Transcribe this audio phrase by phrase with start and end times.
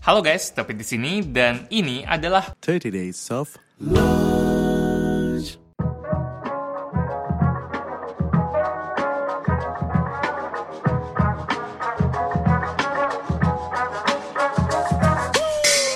[0.00, 3.52] Halo guys, David di sini dan ini adalah 30 Days of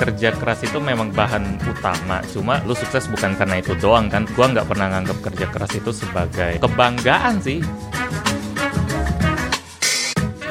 [0.04, 2.20] kerja keras itu memang bahan utama.
[2.28, 4.28] Cuma lu sukses bukan karena itu doang kan.
[4.36, 7.64] Gua nggak pernah nganggap kerja keras itu sebagai kebanggaan sih.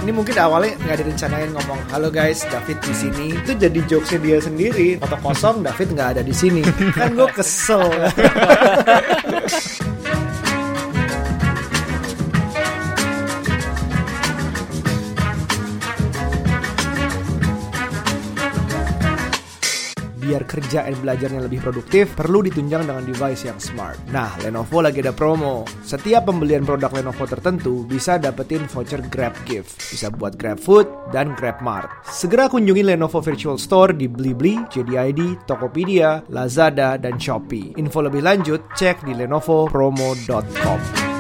[0.04, 3.28] Ini mungkin awalnya nggak direncanain ngomong, halo guys, David di sini.
[3.40, 5.00] Itu jadi jokesnya dia sendiri.
[5.00, 6.60] Foto kosong, David nggak ada di sini.
[7.00, 7.88] Kan gue kesel.
[20.54, 23.98] kerja dan belajarnya lebih produktif, perlu ditunjang dengan device yang smart.
[24.14, 25.66] Nah, Lenovo lagi ada promo.
[25.82, 29.82] Setiap pembelian produk Lenovo tertentu bisa dapetin voucher Grab Gift.
[29.90, 31.90] Bisa buat Grab Food dan Grab Mart.
[32.06, 37.74] Segera kunjungi Lenovo Virtual Store di Blibli, JDID, Tokopedia, Lazada, dan Shopee.
[37.82, 41.13] Info lebih lanjut, cek di lenovopromo.com.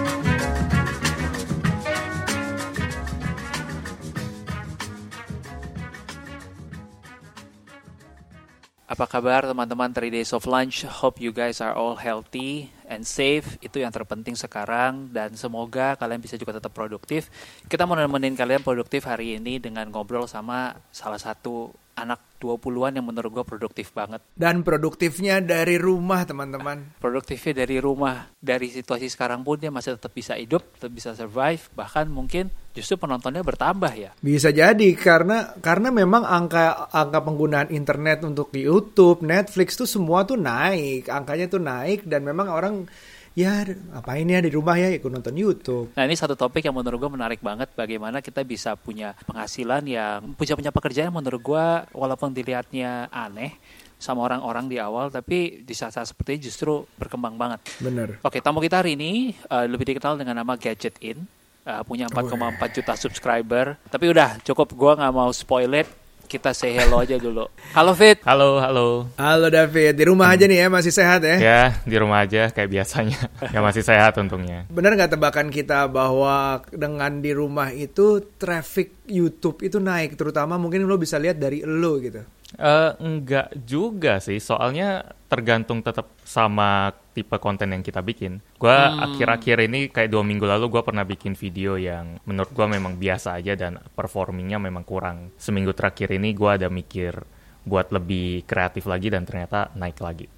[8.94, 10.86] Apa kabar teman-teman 3 Days of Lunch?
[10.86, 13.58] Hope you guys are all healthy and safe.
[13.58, 17.34] Itu yang terpenting sekarang dan semoga kalian bisa juga tetap produktif.
[17.66, 23.08] Kita mau nemenin kalian produktif hari ini dengan ngobrol sama salah satu anak 20-an yang
[23.08, 24.20] menurut gue produktif banget.
[24.36, 27.00] Dan produktifnya dari rumah teman-teman.
[27.00, 28.28] Produktifnya dari rumah.
[28.36, 31.64] Dari situasi sekarang pun dia masih tetap bisa hidup, tetap bisa survive.
[31.72, 34.12] Bahkan mungkin justru penontonnya bertambah ya.
[34.20, 40.28] Bisa jadi karena karena memang angka angka penggunaan internet untuk di YouTube, Netflix tuh semua
[40.28, 41.08] tuh naik.
[41.08, 42.90] Angkanya tuh naik dan memang orang
[43.34, 45.88] ya apa ini ya di rumah ya ikut nonton YouTube.
[45.98, 50.38] Nah ini satu topik yang menurut gue menarik banget bagaimana kita bisa punya penghasilan yang
[50.38, 51.66] punya punya pekerjaan yang menurut gue
[51.98, 53.58] walaupun dilihatnya aneh
[53.98, 57.60] sama orang-orang di awal tapi di saat-saat seperti ini justru berkembang banget.
[57.82, 58.22] Bener.
[58.22, 61.26] Oke tamu kita hari ini uh, lebih dikenal dengan nama Gadget In.
[61.64, 63.80] Uh, punya 4,4 juta subscriber.
[63.88, 65.88] Tapi udah cukup gue nggak mau spoil it
[66.34, 67.46] kita say hello aja dulu.
[67.78, 68.18] Halo Fit.
[68.26, 69.06] Halo, halo.
[69.22, 71.38] Halo David, di rumah aja nih ya masih sehat ya?
[71.38, 73.30] Ya, di rumah aja kayak biasanya.
[73.54, 74.66] ya masih sehat untungnya.
[74.74, 80.90] Benar nggak tebakan kita bahwa dengan di rumah itu traffic YouTube itu naik, terutama mungkin
[80.90, 82.26] lo bisa lihat dari lo gitu.
[82.54, 88.46] Uh, enggak juga sih, soalnya tergantung tetap sama tipe konten yang kita bikin.
[88.62, 89.00] Gua hmm.
[89.10, 93.42] akhir-akhir ini kayak dua minggu lalu gue pernah bikin video yang menurut gue memang biasa
[93.42, 95.34] aja dan performingnya memang kurang.
[95.42, 97.18] Seminggu terakhir ini gue ada mikir
[97.66, 100.30] buat lebih kreatif lagi dan ternyata naik lagi.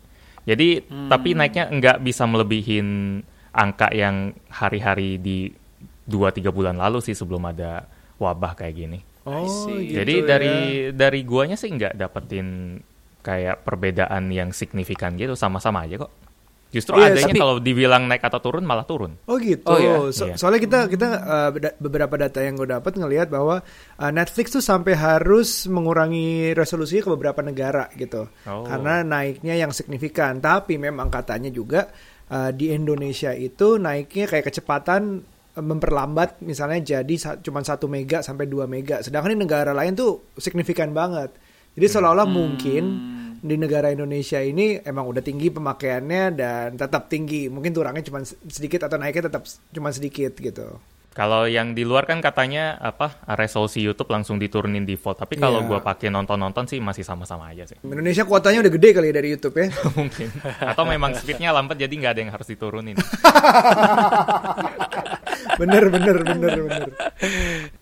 [0.46, 1.10] Jadi hmm.
[1.12, 3.20] tapi naiknya nggak bisa melebihin
[3.52, 5.52] angka yang hari-hari di
[6.06, 7.88] dua tiga bulan lalu sih sebelum ada
[8.22, 9.00] wabah kayak gini.
[9.26, 9.42] Oh,
[9.74, 10.26] gitu Jadi ya.
[10.26, 10.54] dari
[10.94, 12.78] dari guanya sih nggak dapetin
[13.20, 16.14] kayak perbedaan yang signifikan gitu, sama-sama aja kok.
[16.70, 19.16] Justru Iya, adanya tapi- kalau dibilang naik atau turun malah turun.
[19.26, 19.64] Oh gitu.
[19.66, 19.96] Oh, iya.
[20.12, 20.36] So- Iya.
[20.36, 21.50] Soalnya kita kita uh,
[21.80, 23.64] beberapa data yang gue dapat ngelihat bahwa
[23.96, 28.28] uh, Netflix tuh sampai harus mengurangi resolusinya ke beberapa negara gitu.
[28.44, 28.68] Oh.
[28.68, 30.38] Karena naiknya yang signifikan.
[30.38, 31.88] Tapi memang katanya juga
[32.28, 35.24] uh, di Indonesia itu naiknya kayak kecepatan
[35.56, 39.00] memperlambat misalnya jadi sa- cuma satu mega sampai 2 mega.
[39.00, 41.32] Sedangkan di negara lain tuh signifikan banget.
[41.76, 42.84] Jadi seolah-olah mungkin
[43.44, 47.52] di negara Indonesia ini emang udah tinggi pemakaiannya dan tetap tinggi.
[47.52, 49.44] Mungkin turangnya cuma sedikit atau naiknya tetap
[49.76, 50.80] cuma sedikit gitu.
[51.16, 55.24] Kalau yang di luar kan katanya apa resolusi YouTube langsung diturunin default.
[55.24, 55.68] Tapi kalau Iya.
[55.72, 57.80] gua pakai nonton-nonton sih masih sama-sama aja sih.
[57.88, 59.72] Indonesia kuotanya udah gede kali ya dari YouTube ya.
[59.96, 60.28] Mungkin.
[60.60, 63.00] Atau memang speednya lambat jadi nggak ada yang harus diturunin.
[65.56, 66.90] bener bener bener bener.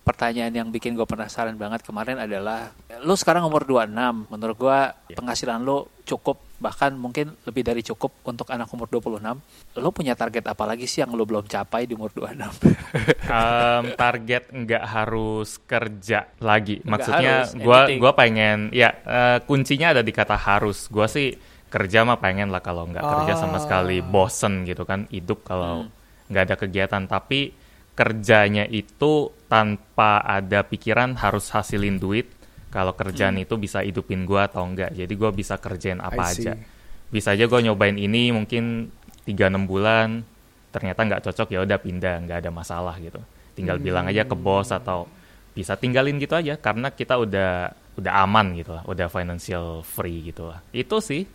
[0.05, 2.69] Pertanyaan yang bikin gue penasaran banget kemarin adalah
[3.01, 4.79] lo sekarang umur 26, menurut gue
[5.09, 9.19] penghasilan lo cukup bahkan mungkin lebih dari cukup untuk anak umur 26.
[9.75, 12.63] Lo punya target apa lagi sih yang lo belum capai di umur 26?
[13.25, 16.79] Em, target nggak harus kerja lagi.
[16.79, 17.99] Nggak Maksudnya harus, gua anything.
[17.99, 20.87] gua pengen ya eh, kuncinya ada di kata harus.
[20.87, 21.35] Gua sih
[21.67, 23.63] kerja mah pengen lah kalau nggak kerja sama Ah.
[23.63, 25.89] sekali bosen gitu kan hidup kalau
[26.27, 27.49] nggak ada kegiatan tapi
[27.93, 29.11] kerjanya itu
[29.47, 32.29] tanpa ada pikiran harus hasilin duit
[32.73, 34.97] kalau kerjaan itu bisa hidupin gua atau enggak?
[34.97, 36.57] Jadi gua bisa kerjain apa aja.
[37.13, 38.89] bisa aja gue nyobain ini mungkin
[39.29, 40.25] 3-6 bulan
[40.73, 43.21] ternyata nggak cocok ya udah pindah nggak ada masalah gitu.
[43.53, 45.05] Tinggal bilang aja ke bos atau
[45.53, 47.69] bisa tinggalin gitu aja karena kita udah
[48.01, 50.65] udah aman gitu lah udah financial free gitu lah.
[50.73, 51.29] Itu sih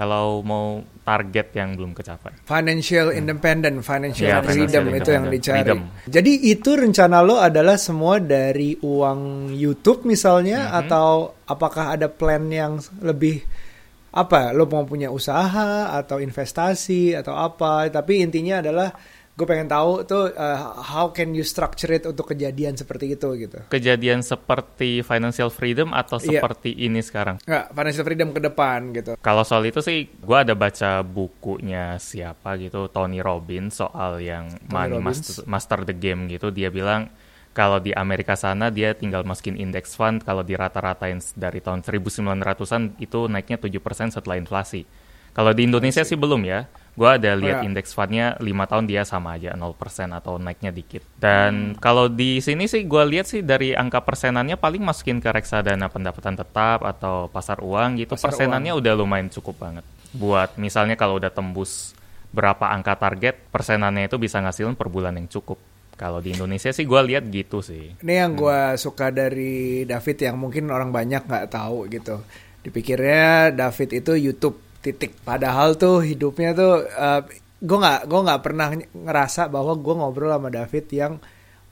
[0.00, 2.40] Kalau mau target yang belum kecapai.
[2.48, 5.58] Financial independent, financial Iya, freedom financial itu yang dicari.
[5.60, 5.80] Freedom.
[6.08, 10.80] Jadi itu rencana lo adalah semua dari uang YouTube misalnya Mhm.
[10.80, 11.08] atau
[11.44, 13.44] apakah ada plan yang lebih
[14.08, 14.56] apa?
[14.56, 17.84] Lo mau punya usaha atau investasi atau apa?
[17.92, 18.96] Tapi intinya adalah
[19.40, 23.64] gue pengen tahu tuh uh, how can you structure it untuk kejadian seperti itu gitu.
[23.72, 26.44] Kejadian seperti financial freedom atau Iya.
[26.44, 27.40] seperti ini sekarang?
[27.48, 29.12] Nggak, financial freedom ke depan gitu.
[29.24, 35.00] Kalau soal itu sih, gue ada baca bukunya siapa gitu, Tony Robbins soal yang Money
[35.00, 35.40] Robbins.
[35.40, 36.52] Master, Master the Game gitu.
[36.52, 37.08] Dia bilang
[37.50, 43.00] kalau di Amerika sana dia tinggal masukin index fund, kalau di rata-ratain dari tahun 1900-an
[43.00, 44.84] itu naiknya 7% setelah inflasi.
[45.30, 46.68] Kalau di Indonesia sih belum ya.
[46.98, 47.66] Gue ada lihat ya.
[47.66, 49.62] indeks fundnya 5 tahun dia sama aja 0%
[50.10, 51.06] atau naiknya dikit.
[51.16, 55.88] Dan kalau di sini sih gue lihat sih dari angka persenannya paling masukin ke reksadana
[55.88, 58.18] pendapatan tetap atau pasar uang gitu.
[58.18, 59.84] Pasar persenannya udah lumayan cukup banget.
[60.10, 61.94] Buat misalnya kalau udah tembus
[62.30, 65.58] berapa angka target, persenannya itu bisa ngasilin per bulan yang cukup.
[65.98, 67.92] Kalau di Indonesia sih gue lihat gitu sih.
[68.00, 72.24] Ini yang gue suka dari David yang mungkin orang banyak nggak tahu gitu.
[72.64, 75.20] Dipikirnya David itu YouTube titik.
[75.22, 76.84] Padahal tuh hidupnya tuh
[77.60, 81.12] gue nggak gue nggak pernah ngerasa bahwa gue ngobrol sama David yang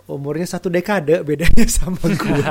[0.08, 2.44] umurnya satu dekade bedanya sama gue.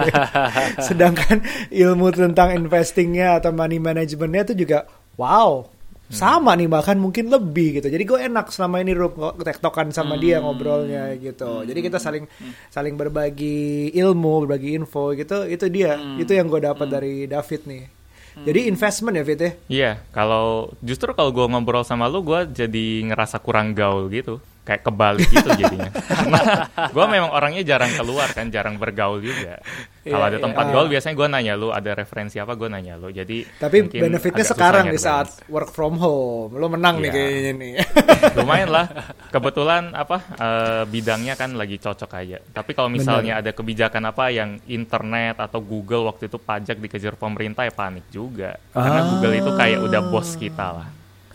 [0.88, 1.42] Sedangkan
[1.74, 4.86] ilmu tentang investingnya atau money managementnya itu juga
[5.18, 5.66] wow
[6.08, 7.92] sama nih bahkan mungkin lebih gitu.
[7.92, 11.68] Jadi gue enak selama ini Rup tektokan sama dia ngobrolnya gitu.
[11.68, 12.24] Jadi kita saling
[12.72, 16.00] saling berbagi ilmu berbagi info gitu itu dia.
[16.16, 17.97] Itu yang gue dapat dari David nih
[18.46, 22.86] jadi investment ya Fit ya Iya, kalau justru kalau gue ngobrol sama lu, gue jadi
[23.08, 24.38] ngerasa kurang gaul gitu.
[24.68, 25.88] Kayak kebalik gitu jadinya.
[26.12, 26.40] Karena
[26.86, 29.64] gue memang orangnya jarang keluar kan, jarang bergaul juga.
[30.04, 30.44] Kalau Iya, ada iya.
[30.44, 30.72] tempat Ah.
[30.72, 33.08] gaul, biasanya gue nanya lu, ada referensi apa, gue nanya lu.
[33.08, 35.48] Jadi tapi benefitnya sekarang di saat balance.
[35.48, 37.14] work from home lo menang nih Iya.
[37.14, 37.74] kayaknya nih
[38.38, 38.86] lumayan lah
[39.28, 44.58] kebetulan apa eh, bidangnya kan lagi cocok aja tapi kalau misalnya ada kebijakan apa yang
[44.66, 49.08] internet atau Google waktu itu pajak dikejar pemerintah ya panik juga karena Ah.
[49.08, 50.88] Google itu kayak udah bos kita lah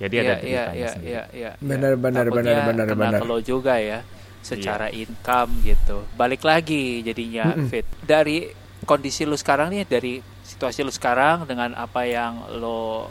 [0.02, 1.50] jadi ada Iya, iya, ceritanya iya, sendiri iya, iya.
[1.62, 3.20] Benar, benar, benar, benar, benar.
[3.22, 4.02] lo juga ya,
[4.42, 6.02] secara income gitu.
[6.18, 8.50] Balik lagi jadinya fit dari
[8.82, 13.06] kondisi lu sekarang nih, dari situasi lu sekarang dengan apa yang lo,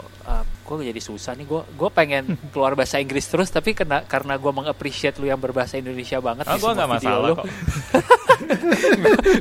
[0.68, 1.48] gue jadi susah nih.
[1.48, 5.80] Gue gue pengen keluar bahasa Inggris terus, tapi kena karena gue mengappreciate lu yang berbahasa
[5.80, 6.44] Indonesia banget.
[6.44, 7.34] Oh, di gue nggak masalah lu.
[7.40, 7.46] kok.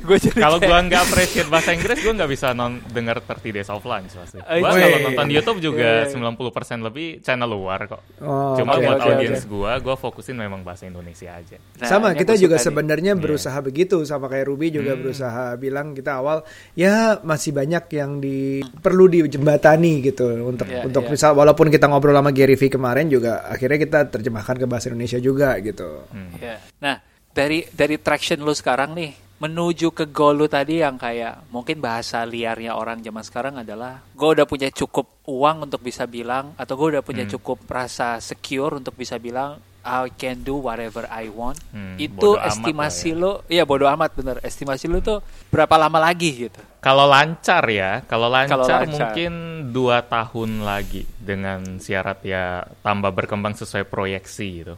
[0.01, 3.69] Gua jadi Kalau gua nggak appreciate bahasa Inggris, gua nggak bisa non denger 30 Days
[3.69, 4.37] of Lunch pasti.
[4.39, 4.83] Oh, Gua iya.
[4.87, 6.77] kalau nonton YouTube juga Iya, iya.
[6.77, 8.01] 90% lebih channel luar kok.
[8.19, 9.49] Oh, Cuma oke, buat oke, audiens oke.
[9.49, 11.57] gua, gua fokusin memang bahasa Indonesia aja.
[11.57, 13.21] Nah, sama kita juga sebenarnya Iya.
[13.21, 16.43] berusaha begitu sama kayak Ruby juga berusaha bilang kita awal
[16.73, 21.11] ya masih banyak yang di perlu dijembatani gitu untuk Iya, untuk iya.
[21.11, 25.17] misal walaupun kita ngobrol sama Gary V kemarin juga akhirnya kita terjemahkan ke bahasa Indonesia
[25.17, 26.05] juga gitu.
[26.09, 26.31] Hmm.
[26.37, 26.55] Ya.
[26.79, 26.95] Nah,
[27.31, 32.21] dari dari traction lu sekarang nih menuju ke goal lu tadi yang kayak mungkin bahasa
[32.21, 36.93] liarnya orang zaman sekarang adalah gue udah punya cukup uang untuk bisa bilang atau gue
[36.93, 37.33] udah punya Hmm.
[37.33, 41.57] cukup rasa secure untuk bisa bilang I can do whatever I want.
[41.73, 43.17] Hmm, Itu estimasi ya.
[43.17, 44.37] lu, iya bodo amat bener.
[44.45, 46.61] Estimasi lu tuh berapa lama lagi gitu?
[46.77, 48.85] Kalau lancar ya, kalau lancar, lancar.
[48.85, 49.33] mungkin
[49.73, 54.77] dua tahun lagi dengan syarat ya tambah berkembang sesuai proyeksi gitu.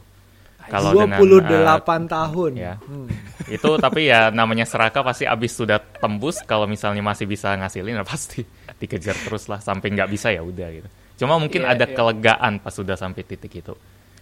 [0.70, 2.52] Kalau dengan 28 eh, tahun.
[2.56, 2.74] ya.
[2.80, 3.08] Hmm.
[3.56, 8.06] itu tapi ya namanya seraka pasti abis sudah tembus kalau misalnya masih bisa ngasilin ya
[8.06, 8.40] pasti
[8.80, 10.88] dikejar terus lah sampai nggak bisa ya udah gitu.
[11.24, 11.94] Cuma mungkin Iya, ada iya.
[11.94, 13.74] kelegaan pas sudah sampai titik itu.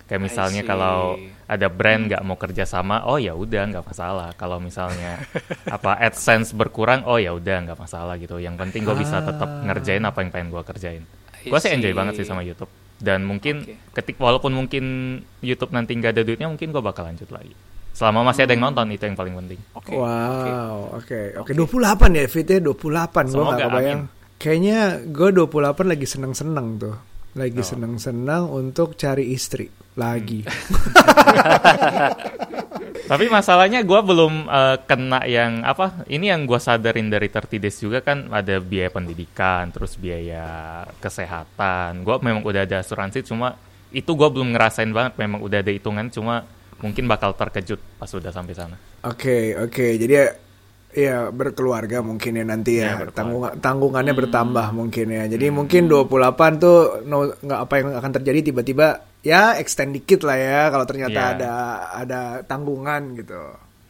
[0.02, 1.16] Kayak misalnya kalau
[1.48, 4.28] ada brand nggak mau kerja sama, oh ya udah nggak masalah.
[4.36, 5.24] Kalau misalnya
[5.76, 8.36] apa AdSense berkurang, oh ya udah nggak masalah gitu.
[8.36, 11.02] Yang penting gue bisa tetap ngerjain apa yang pengen gue kerjain.
[11.48, 12.81] Gue sih enjoy banget sih sama YouTube.
[13.02, 13.74] Dan mungkin Oke.
[13.98, 14.84] ketik walaupun mungkin
[15.42, 17.50] YouTube nanti nggak ada duitnya, mungkin gue bakal lanjut lagi.
[17.92, 19.60] Selama masih ada yang nonton itu yang paling penting.
[19.74, 19.92] Oke.
[19.92, 21.20] Wow, oke.
[21.44, 22.70] Oke, 28 ya Fit ya, 28.
[22.72, 24.00] Gue gak Semoga, kebayang.
[24.06, 24.38] amin.
[24.38, 24.78] Kayaknya
[25.12, 26.96] gue 28 lagi seneng-seneng tuh.
[27.32, 27.66] Lagi Oh.
[27.66, 30.44] seneng-seneng untuk cari istri lagi.
[33.02, 36.06] Tapi masalahnya gue belum eh, kena yang apa?
[36.08, 42.04] Ini yang gue sadarin dari 30 Days juga kan ada biaya pendidikan, terus biaya kesehatan.
[42.06, 43.56] Gue memang udah ada asuransi, cuma
[43.92, 45.20] itu gue belum ngerasain banget.
[45.20, 46.48] Memang udah ada hitungan, cuma
[46.80, 48.76] mungkin bakal terkejut pas udah sampai sana.
[49.04, 49.86] Oke, oke.
[50.00, 50.14] Jadi
[50.92, 53.08] ya, ya berkeluarga mungkin ya nanti Ya, ya.
[53.10, 55.24] Tanggung- tanggungannya bertambah mungkin ya.
[55.26, 58.86] Jadi mungkin 28 tuh no, nggak apa yang akan terjadi tiba-tiba
[59.20, 61.32] ya extend dikit lah ya kalau ternyata Iya.
[61.36, 61.52] ada
[61.96, 63.40] ada tanggungan gitu.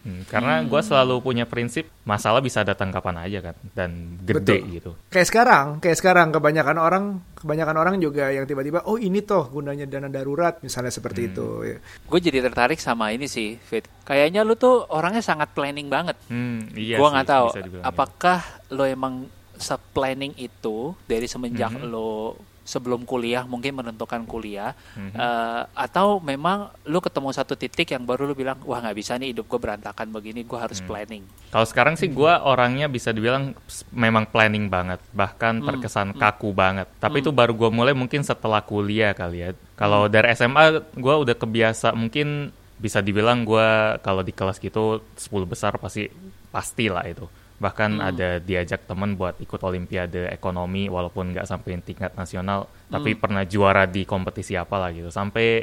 [0.02, 4.74] Hmm, karena gue selalu punya prinsip masalah bisa datang kapan aja kan dan gede Betul.
[4.74, 4.90] gitu.
[5.08, 9.86] Kayak sekarang, kayak sekarang kebanyakan orang kebanyakan orang juga yang tiba-tiba oh ini toh gunanya
[9.86, 11.30] dana darurat misalnya seperti Hmm.
[11.30, 11.46] itu.
[11.64, 11.76] Ya.
[12.02, 13.86] Gue jadi tertarik sama ini sih, Fit.
[14.02, 16.18] Kayaknya lu tuh orangnya sangat planning banget.
[16.26, 21.86] Hmm, iya gue nggak tahu dibilang apakah lo emang se-planning itu dari semenjak Mhm.
[21.86, 25.12] lo sebelum kuliah mungkin menentukan kuliah Mhm.
[25.12, 29.34] eh, atau memang lo ketemu satu titik yang baru lo bilang wah nggak bisa nih
[29.34, 30.88] hidup gue berantakan begini gue harus Hmm.
[30.88, 33.52] planning Kalau sekarang sih gue orangnya bisa dibilang
[33.92, 36.18] memang planning banget, bahkan Hmm, terkesan hmm.
[36.18, 36.88] kaku banget.
[36.96, 37.22] Tapi Hmm.
[37.22, 39.50] itu baru gue mulai mungkin setelah kuliah kali ya.
[39.74, 43.68] Kalau dari SMA gue udah kebiasa, mungkin bisa dibilang gue
[44.00, 46.08] kalau di kelas gitu 10 besar pasti
[46.48, 47.28] pasti lah itu.
[47.62, 48.08] Bahkan Hmm.
[48.10, 53.20] ada diajak temen buat ikut Olimpiade ekonomi walaupun nggak sampai tingkat nasional, tapi Hmm.
[53.22, 55.14] pernah juara di kompetisi apa lah gitu.
[55.14, 55.62] Sampai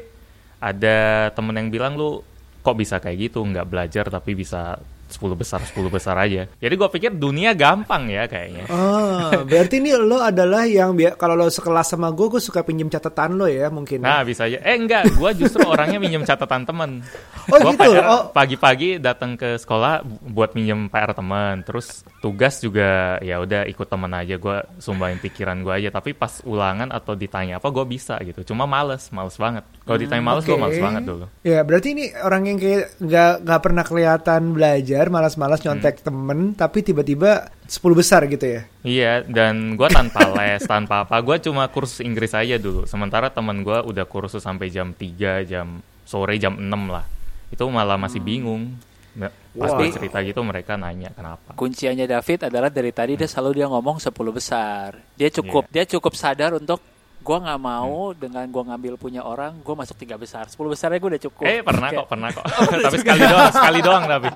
[0.63, 2.23] ada temen yang bilang lu
[2.59, 4.79] kok bisa kayak gitu nggak belajar tapi bisa
[5.09, 6.45] 10 besar 10 besar aja.
[6.53, 8.69] Jadi gue pikir dunia gampang ya kayaknya.
[8.69, 13.33] Ah, berarti ini lo adalah yang kalau lo sekelas sama gue, gue suka pinjem catatan
[13.33, 13.99] lo ya mungkin.
[13.99, 14.61] Nah bisa aja.
[14.61, 17.01] Eh enggak, gue justru orangnya minjem catatan temen.
[17.47, 17.89] Oh, Gua gitu?
[17.91, 18.23] PR Oh.
[18.29, 21.61] pagi-pagi datang ke sekolah bu- buat minjem PR teman.
[21.61, 24.35] Terus tugas juga ya udah ikut temen aja.
[24.35, 25.89] Gue sumbangin pikiran gue aja.
[25.89, 28.45] Tapi pas ulangan atau ditanya apa gue bisa gitu.
[28.45, 29.65] Cuma males, males banget.
[29.89, 30.61] Kalau ditanya males gue Oke.
[30.61, 31.25] males banget dulu.
[31.41, 36.05] Ya berarti ini orang yang kayak nggak nggak pernah kelihatan belajar, malas-malas nyontek Hmm.
[36.05, 37.31] temen, tapi tiba-tiba
[37.65, 38.61] 10 besar gitu ya.
[38.79, 42.85] Iya, dan gue tanpa les, tanpa apa, gue cuma kursus Inggris aja dulu.
[42.85, 45.67] Sementara temen gue udah kursus sampai jam 3, jam
[46.03, 47.09] sore, jam 6 lah.
[47.49, 48.77] Itu malah masih bingung.
[49.11, 51.51] Nggak- Pas gue cerita gitu mereka nanya kenapa.
[51.51, 55.73] kunciannya David adalah dari tadi dia selalu dia ngomong 10 besar dia cukup Iya.
[55.75, 56.77] dia cukup sadar untuk
[57.19, 58.17] gua nggak mau Hmm.
[58.17, 61.59] dengan gua ngambil punya orang gua masuk tiga besar 10 besarnya gue udah cukup Eh
[61.59, 62.45] pernah Kayak- kok, pernah kok.
[62.85, 64.27] tapi sekali doang, sekali doang tapi.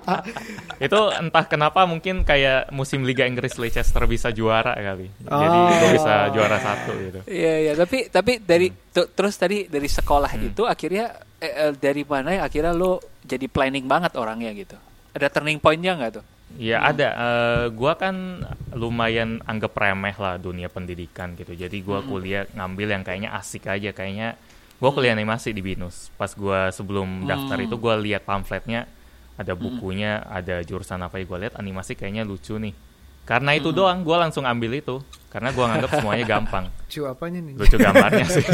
[0.78, 5.08] Itu entah kenapa mungkin kayak musim Liga Inggris Leicester bisa juara kali.
[5.18, 5.70] Jadi Oh.
[5.72, 7.20] gue bisa juara satu gitu.
[7.26, 9.08] Iya iya tapi tapi dari Hmm.
[9.10, 13.84] terus tadi dari sekolah itu akhirnya eh, eh, dari mana yang akhirnya lo jadi planning
[13.84, 14.76] banget orangnya gitu.
[15.12, 16.24] Ada turning pointnya nggak tuh?
[16.54, 17.08] Ya ada.
[17.18, 21.58] Eh, gua kan lumayan anggap remeh lah dunia pendidikan gitu.
[21.58, 23.90] Jadi gua kuliah ngambil yang kayaknya asik aja.
[23.90, 24.38] Kayaknya
[24.78, 26.14] gua kuliah animasi di Binus.
[26.14, 27.66] Pas gua sebelum daftar Hmm.
[27.66, 28.86] itu gua lihat pamfletnya,
[29.34, 32.74] ada bukunya, ada jurusan apa yang gua lihat animasi kayaknya lucu nih.
[33.24, 35.00] Karena itu doang gua langsung ambil itu.
[35.34, 36.66] Karena gua nganggap semuanya gampang.
[36.94, 37.58] Cu apanya nih?
[37.58, 38.46] Lucu gambarnya sih.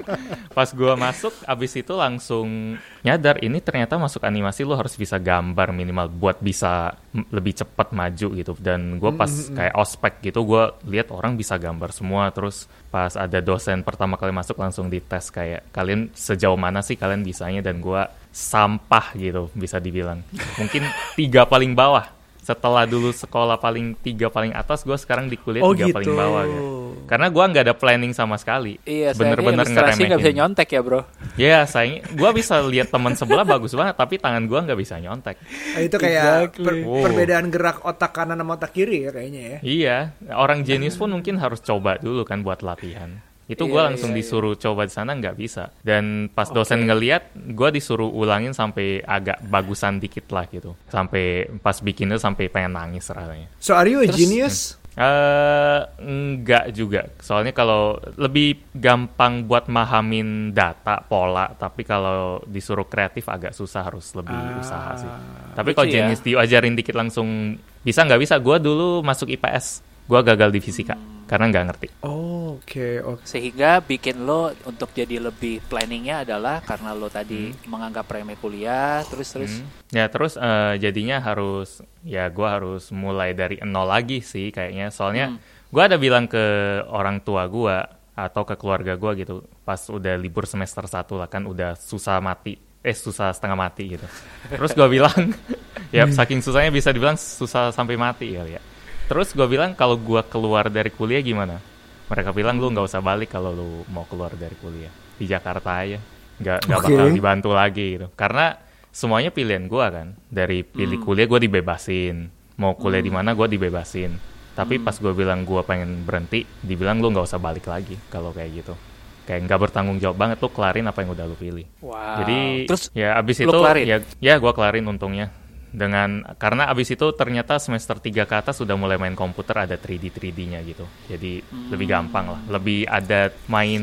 [0.56, 5.72] Pas gua masuk, abis itu langsung nyadar ini ternyata masuk animasi lu harus bisa gambar
[5.72, 6.92] minimal buat bisa
[7.32, 8.52] lebih cepat maju gitu.
[8.60, 12.28] Dan gua pas kayak ospek gitu, gua lihat orang bisa gambar semua.
[12.28, 17.24] Terus pas ada dosen pertama kali masuk langsung dites kayak kalian sejauh mana sih kalian
[17.24, 20.20] bisanya dan gua sampah gitu bisa dibilang.
[20.60, 20.84] Mungkin
[21.16, 22.17] tiga paling bawah.
[22.48, 25.96] Setelah dulu sekolah paling tiga paling atas, gue sekarang di kuliah Oh, tiga gitu.
[26.00, 26.62] paling bawah gitu.
[27.04, 28.76] Karena gua nggak ada planning sama sekali.
[28.84, 30.36] Iya, bener-bener ilustrasi nggak bisa ngeremehin.
[30.38, 31.00] nyontek ya bro.
[31.36, 35.36] Ya, sayang, gua bisa lihat teman sebelah bagus banget, tapi tangan gua nggak bisa nyontek.
[35.72, 36.64] Ah, itu kayak Exactly.
[36.64, 37.04] per- Wow.
[37.04, 39.58] perbedaan gerak otak kanan sama otak kiri ya kayaknya ya.
[39.60, 39.96] Iya,
[40.34, 43.24] orang jenius pun mungkin harus coba dulu kan buat latihan.
[43.48, 44.24] Itu gua Iya, langsung iya, iya.
[44.28, 45.72] disuruh coba di sana nggak bisa.
[45.80, 50.76] Dan pas dosen ngeliat, gua disuruh ulangin sampai agak bagusan dikit lah gitu.
[50.86, 53.48] Sampai pas bikinnya sampai pengen nangis rasanya.
[53.56, 54.56] So are you a Terus- genius?
[54.98, 57.06] Eh enggak juga.
[57.22, 64.10] Soalnya kalau lebih gampang buat mahamin data, pola, tapi kalau disuruh kreatif agak susah harus
[64.12, 65.10] lebih Ah, usaha sih.
[65.54, 65.94] Tapi lucu kalau ya.
[66.02, 68.36] jenis diajarin dikit langsung bisa nggak bisa?
[68.42, 71.86] Gua dulu masuk IPS, gua gagal di fisika karena nggak ngerti.
[72.02, 73.22] Oh, Oke, oke.
[73.28, 79.28] Sehingga bikin lo untuk jadi lebih planningnya adalah karena lo tadi menganggap remeh kuliah, terus
[79.30, 79.68] terus Hmm.
[79.88, 84.88] Ya terus eh, jadinya harus ya gua harus mulai dari nol lagi sih kayaknya.
[84.88, 85.38] Soalnya Hmm.
[85.68, 86.40] gua ada bilang ke
[86.88, 87.84] orang tua gua
[88.16, 92.58] atau ke keluarga gua gitu pas udah libur semester satu lah kan udah susah mati
[92.80, 94.06] eh susah setengah mati gitu.
[94.50, 95.14] Terus gua bilang
[95.96, 98.62] ya saking susahnya bisa dibilang susah sampai mati kali ya.
[99.08, 101.64] Terus gua bilang kalau gua keluar dari kuliah gimana?
[102.12, 104.92] Mereka bilang lu nggak usah balik kalau lu mau keluar dari kuliah.
[105.16, 105.96] Di Jakarta aja.
[106.36, 106.92] Nggak nggak Oke.
[106.92, 108.06] bakal dibantu lagi gitu.
[108.12, 108.52] Karena
[108.92, 110.12] semuanya pilihan gua kan.
[110.28, 112.28] Dari pilih kuliah gua dibebasin.
[112.60, 114.12] Mau kuliah di mana gua dibebasin.
[114.52, 118.60] Tapi pas gua bilang gua pengen berhenti dibilang lu nggak usah balik lagi kalau kayak
[118.60, 118.76] gitu.
[119.24, 121.64] Kayak nggak bertanggung jawab banget tuh kelarin apa yang udah lu pilih.
[121.80, 122.24] Wow.
[122.24, 122.38] jadi
[122.68, 123.84] terus ya abis itu kelarin?
[123.84, 125.32] ya ya gua kelarin untungnya
[125.68, 130.08] dengan karena abis itu ternyata semester 3 ke atas sudah mulai main komputer ada 3D
[130.08, 130.88] 3D-nya gitu.
[131.06, 131.68] Jadi Hmm.
[131.70, 133.82] lebih gampang lah, lebih ada main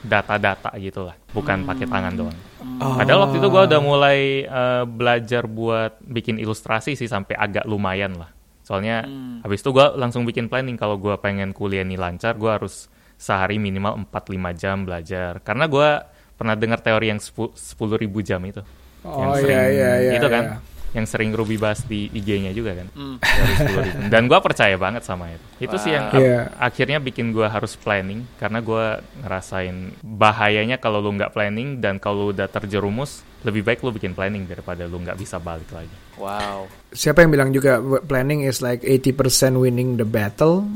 [0.00, 2.38] data-data gitu lah, bukan pakai tangan doang.
[2.78, 2.96] Oh.
[2.96, 8.16] Padahal waktu itu gua udah mulai eh, belajar buat bikin ilustrasi sih sampai agak lumayan
[8.16, 8.32] lah.
[8.62, 9.40] Soalnya Hmm.
[9.40, 13.56] habis itu gua langsung bikin planning kalau gua pengen kuliah ini lancar, gua harus sehari
[13.56, 15.40] minimal 4-5 jam belajar.
[15.40, 15.88] Karena gue
[16.36, 17.48] pernah dengar teori yang 10
[17.96, 18.60] ribu jam itu.
[19.00, 20.56] yang Oh, sering, iya, iya, iya, Itu kan, iya.
[20.96, 22.88] Yang sering Ruby bahas di IG-nya juga kan.
[22.88, 24.08] 10.000.
[24.08, 25.44] Dan gue percaya banget sama itu.
[25.60, 26.16] Itu sih yang Wow.
[26.16, 26.40] ap- Iya.
[26.58, 28.24] akhirnya bikin gue harus planning.
[28.34, 28.84] Karena gue
[29.20, 34.50] ngerasain bahayanya kalau lu nggak planning dan kalau udah terjerumus, lebih baik lu bikin planning
[34.50, 35.94] daripada lu nggak bisa balik lagi.
[36.18, 36.66] Wow.
[36.90, 40.66] Siapa yang bilang juga planning is like 80% winning the battle?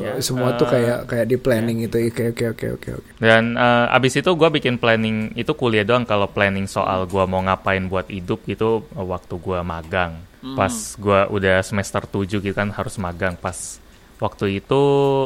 [0.00, 2.08] Ya, Semua tuh eh, kayak kayak di planning itu.
[2.08, 3.08] Oke oke oke oke oke.
[3.20, 7.44] Dan eh, abis itu gue bikin planning itu kuliah doang kalau planning soal gue mau
[7.44, 10.16] ngapain buat hidup gitu eh, waktu gue magang.
[10.44, 13.32] Pas gue udah semester 7 gitu kan harus magang.
[13.36, 13.80] Pas
[14.20, 14.82] waktu itu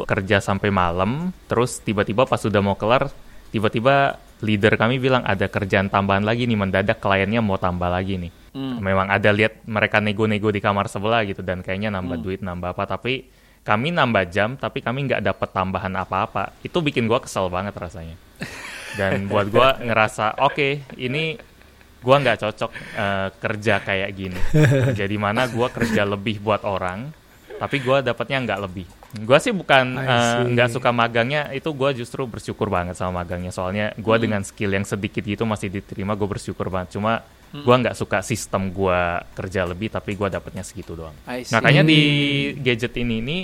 [0.06, 3.10] kerja sampai malam, terus tiba-tiba pas udah mau kelar,
[3.50, 8.32] tiba-tiba leader kami bilang ada kerjaan tambahan lagi nih mendadak kliennya mau tambah lagi nih.
[8.54, 8.78] Hmm.
[8.78, 12.84] Memang ada lihat mereka nego-nego di kamar sebelah gitu dan kayaknya nambah duit nambah apa
[12.98, 13.26] tapi
[13.66, 16.54] kami nambah jam tapi kami nggak dapat tambahan apa-apa.
[16.62, 18.16] Itu bikin gua kesel banget rasanya.
[18.94, 21.36] Dan buat gua ngerasa oke ini
[21.98, 24.40] gua nggak cocok eh, kerja kayak gini.
[24.98, 27.27] Jadi mana gua kerja lebih buat orang
[27.58, 28.86] tapi gua dapatnya nggak lebih.
[29.26, 33.50] Gua sih bukan eh, nggak suka magangnya itu gua justru bersyukur banget sama magangnya.
[33.50, 36.94] Soalnya gua dengan skill yang sedikit gitu masih diterima gue bersyukur banget.
[36.94, 41.16] Cuma gua nggak suka sistem gua kerja lebih tapi gua dapatnya segitu doang.
[41.26, 42.00] Makanya di
[42.60, 43.42] gadget ini nih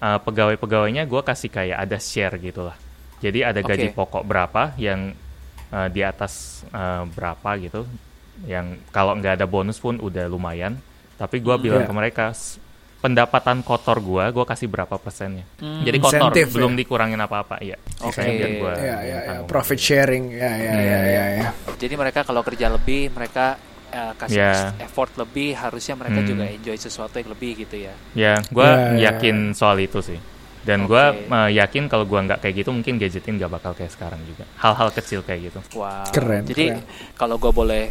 [0.00, 2.78] eh, pegawai-pegawainya gua kasih kayak ada share gitu lah.
[3.20, 3.96] Jadi ada gaji Oke.
[3.98, 5.12] pokok berapa yang
[5.68, 7.84] eh, di atas eh, berapa gitu.
[8.48, 10.80] Yang kalau nggak ada bonus pun udah lumayan.
[11.20, 11.88] Tapi gua bilang Iya.
[11.90, 12.56] ke mereka "S-
[13.00, 15.82] pendapatan kotor gua gua kasih berapa persennya Hmm.
[15.82, 16.78] jadi kotor Insentif, belum ya?
[16.84, 18.16] dikurangin apa-apa iya Oke.
[18.16, 19.36] Sisanya biar gua Ya ya ya.
[19.44, 20.24] Profit sharing.
[20.32, 21.24] Ya ya ya ya.
[21.36, 21.48] ya.
[21.76, 24.54] Jadi mereka kalau kerja lebih, mereka eh, kasih Ya.
[24.80, 26.28] effort lebih, harusnya mereka Hmm.
[26.28, 27.92] juga enjoy sesuatu yang lebih gitu ya.
[28.14, 30.16] Ya, gue Ya, ya, yakin soal itu sih.
[30.60, 30.92] Dan Oke.
[30.92, 31.04] gue
[31.50, 34.44] yakin kalau gue nggak kayak gitu, mungkin gadgetin nggak bakal kayak sekarang juga.
[34.56, 35.60] Hal-hal kecil kayak gitu.
[35.74, 36.06] Wow.
[36.08, 36.70] Keren, Jadi
[37.14, 37.90] kalau gue boleh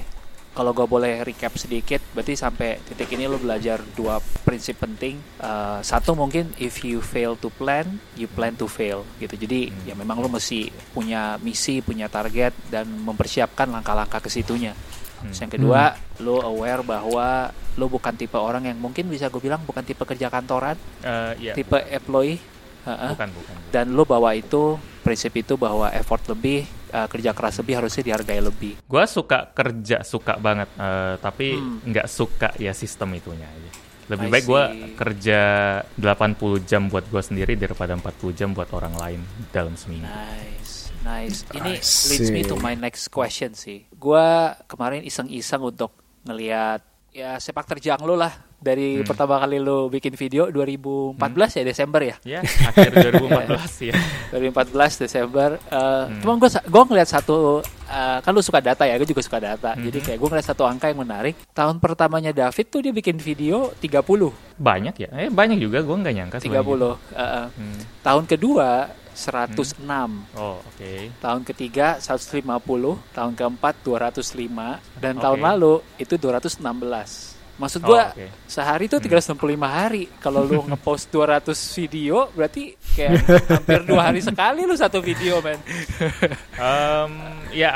[0.60, 5.16] kalau gue boleh recap sedikit, berarti sampai titik ini lo belajar dua prinsip penting.
[5.40, 9.40] Eh, satu mungkin if you fail to plan, you plan to fail gitu.
[9.40, 9.88] Jadi Hmm.
[9.88, 14.76] ya memang lo mesti punya misi, punya target dan mempersiapkan langkah-langkah ke situnya.
[14.76, 15.32] Hmm.
[15.32, 15.82] Terus yang kedua,
[16.20, 20.28] lo aware bahwa lo bukan tipe orang yang mungkin bisa gue bilang bukan tipe kerja
[20.28, 22.44] kantoran, Eh, ya, tipe employee.
[22.80, 23.56] Heeh bukan, bukan.
[23.72, 28.40] dan lo bawa itu prinsip itu bahwa effort lebih uh, kerja keras lebih harusnya dihargai
[28.40, 30.70] lebih Gue suka kerja, suka banget.
[30.72, 31.82] eh, tapi Hmm.
[31.86, 33.72] nggak suka ya sistem itunya aja.
[34.10, 34.64] Lebih I baik gue
[34.96, 35.42] kerja
[35.94, 40.04] 80 jam buat gue sendiri daripada 40 jam buat orang lain dalam seminggu.
[40.04, 41.78] nice nice ini
[42.10, 48.02] leads me to my next question sih gua kemarin iseng-iseng untuk ngelihat ya sepak terjang
[48.02, 49.08] lo lah dari Hmm.
[49.08, 51.16] pertama kali lo bikin video 2014
[51.54, 53.96] ya Desember ya Ya, akhir 2014 ya.
[54.30, 56.20] 2014 Desember uh, Hmm.
[56.20, 59.72] cuma gue gue ngeliat satu uh, kan lu suka data ya gue juga suka data
[59.72, 59.84] Hmm.
[59.84, 63.72] jadi kayak gue ngeliat satu angka yang menarik tahun pertamanya David tuh dia bikin video
[63.76, 65.08] 30 Banyak ya?
[65.18, 65.80] Eh, banyak juga.
[65.80, 66.92] Gue nggak nyangka 30 sebanyak itu.
[67.16, 67.46] uh, uh.
[67.50, 67.80] Hmm.
[68.02, 68.70] tahun kedua
[69.16, 69.88] 106
[70.36, 70.92] Oh, oke.
[71.18, 72.44] tahun ketiga 150
[73.10, 75.24] tahun keempat 205 dan Oke.
[75.24, 78.26] tahun lalu itu 216 maksud Oh, gua oke.
[78.46, 79.36] sehari itu Hmm.
[79.36, 83.12] 365 hari kalau lu ngepost 200 video berarti kayak
[83.54, 85.60] hampir dua hari sekali lu satu video men
[86.56, 87.12] Em,
[87.52, 87.70] ya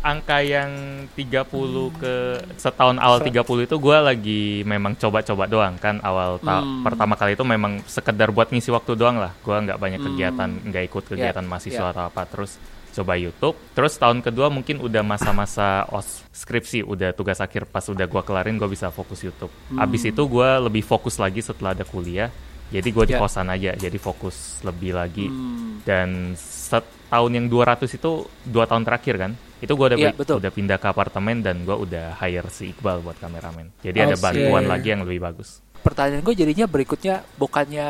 [0.00, 0.70] angka yang
[1.12, 1.46] 30
[1.92, 2.14] ke
[2.56, 6.82] setahun awal 30 itu gue lagi memang coba-coba doang kan awal ta- Hmm.
[6.82, 10.08] pertama kali itu memang sekedar buat ngisi waktu doang lah gue nggak banyak Hmm.
[10.08, 11.92] kegiatan nggak ikut kegiatan Ya, mahasiswa ya.
[11.92, 12.58] atau apa terus
[12.98, 18.04] coba YouTube terus tahun kedua mungkin udah masa-masa os skripsi udah tugas akhir pas udah
[18.04, 19.78] gue kelarin gue bisa fokus YouTube Hmm.
[19.78, 22.28] abis itu gue lebih fokus lagi setelah ada kuliah
[22.68, 23.18] jadi gue di Ya.
[23.18, 25.80] kosan aja jadi fokus lebih lagi Hmm.
[25.82, 28.10] dan setahun yang 200 itu
[28.44, 30.36] dua tahun terakhir kan itu gue udah bi- betul.
[30.38, 34.22] udah pindah ke apartemen dan gue udah hire si Iqbal buat kameramen jadi ada Oke.
[34.22, 37.88] bantuan lagi yang lebih bagus pertanyaan gue jadinya berikutnya bukannya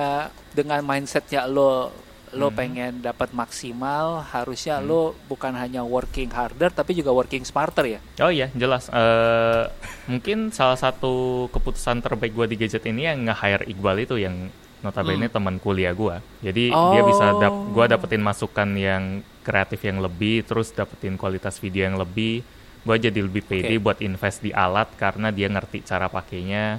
[0.52, 1.90] dengan mindsetnya lo
[2.32, 2.56] lo Hmm.
[2.56, 4.86] pengen dapat maksimal harusnya Hmm.
[4.86, 9.64] lo bukan hanya working harder tapi juga working smarter ya oh iya jelas Eh,
[10.06, 11.12] mungkin salah satu
[11.48, 15.34] keputusan terbaik gue di gadget ini yang nge-hire Iqbal itu yang notabene Hmm.
[15.34, 17.68] teman kuliah gue jadi dia bisa dap Oh.
[17.68, 19.04] gue dapetin masukan yang
[19.40, 22.44] kreatif yang lebih terus dapetin kualitas video yang lebih
[22.78, 23.82] gue jadi lebih pede Oke.
[23.82, 26.78] buat invest di alat karena dia ngerti cara pakainya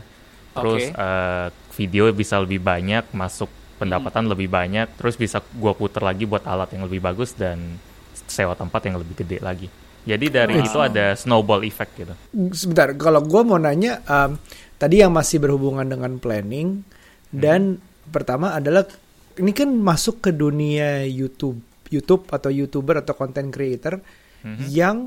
[0.51, 0.95] terus Oke.
[0.95, 4.31] eh, video bisa lebih banyak masuk pendapatan Hmm.
[4.35, 7.79] lebih banyak terus bisa gua puter lagi buat alat yang lebih bagus dan
[8.27, 9.71] sewa tempat yang lebih gede lagi
[10.03, 10.65] jadi dari Wow.
[10.65, 12.13] itu ada snowball effect gitu
[12.51, 14.39] Sebentar, kalau gue mau nanya, um,
[14.75, 16.83] tadi yang masih berhubungan dengan planning
[17.27, 18.87] dan pertama adalah
[19.35, 23.97] ini kan masuk ke dunia YouTube YouTube atau YouTuber atau content creator
[24.39, 24.65] Mhm.
[24.67, 24.97] yang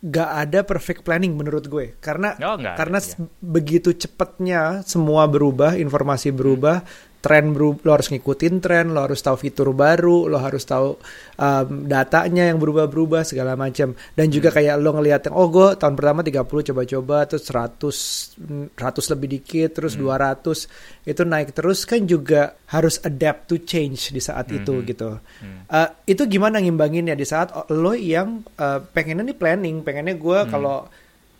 [0.00, 3.06] gak ada perfect planning menurut gue karena Oh, ada, karena iya.
[3.06, 6.80] s- begitu cepatnya semua berubah informasi berubah
[7.20, 10.96] tren berubah lo harus ngikutin tren lo harus tahu fitur baru lo harus tahu
[11.36, 14.56] um, datanya yang berubah-berubah segala macam dan juga Hmm.
[14.56, 19.70] kayak lo ngelihat yang oh gue tahun pertama 30 coba-coba terus 100 100 lebih dikit
[19.76, 20.08] terus Hmm.
[20.08, 20.64] 200
[21.04, 24.86] itu naik terus kan juga harus adapt to change di saat itu Hmm.
[24.88, 25.10] gitu
[25.44, 25.68] Hmm.
[25.68, 30.50] Uh, itu gimana ngimbanginnya di saat lo yang uh, pengennya nih planning, pengennya gue Hmm.
[30.50, 30.88] kalau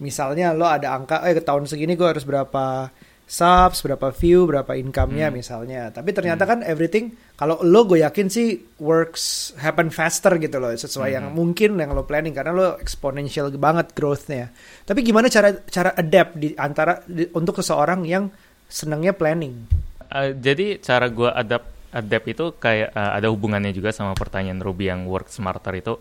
[0.00, 2.88] misalnya lo ada angka, eh tahun segini gue harus berapa
[3.30, 5.38] subs, berapa view, berapa income-nya Hmm.
[5.38, 5.94] misalnya.
[5.94, 11.14] Tapi ternyata kan everything kalau lo gue yakin sih works happen faster gitu loh sesuai
[11.14, 11.38] yang Hmm.
[11.38, 14.50] mungkin yang lo planning karena lo exponential banget growth-nya.
[14.82, 18.26] Tapi gimana cara cara adapt di antara di- untuk seseorang yang
[18.66, 19.70] senangnya planning?
[20.10, 24.90] Uh, jadi cara gue adapt adapt itu kayak uh, ada hubungannya juga sama pertanyaan Ruby
[24.90, 25.94] yang work smarter itu.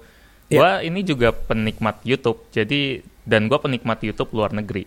[0.49, 2.49] Gua ini juga penikmat YouTube.
[2.49, 4.81] Jadi dan gue penikmat YouTube luar negeri.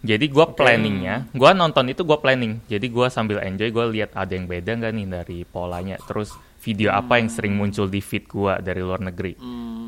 [0.00, 2.64] Jadi gua planningnya, gua nonton itu gua planning.
[2.66, 6.00] Jadi gua sambil enjoy, gue lihat ada yang beda nggak nih dari polanya.
[6.08, 6.32] Terus
[6.64, 9.36] video apa yang sering muncul di feed gua dari luar negeri.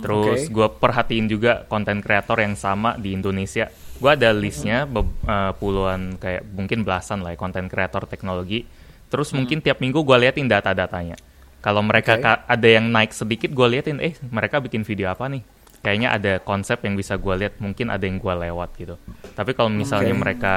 [0.02, 0.50] Terus Oke.
[0.50, 3.70] gue perhatiin juga konten kreator yang sama di Indonesia.
[4.02, 8.66] Gue ada listnya be- uh, puluhan kayak mungkin belasan lah ya, konten kreator teknologi.
[9.06, 11.14] Terus mungkin tiap minggu gue liatin data-datanya.
[11.62, 15.46] Kalau mereka ka- ada yang naik sedikit, gue liatin, eh mereka bikin video apa nih?
[15.82, 18.94] Kayaknya ada konsep yang bisa gue lihat, mungkin ada yang gue lewat gitu.
[19.34, 20.22] Tapi kalau misalnya Oke.
[20.22, 20.54] mereka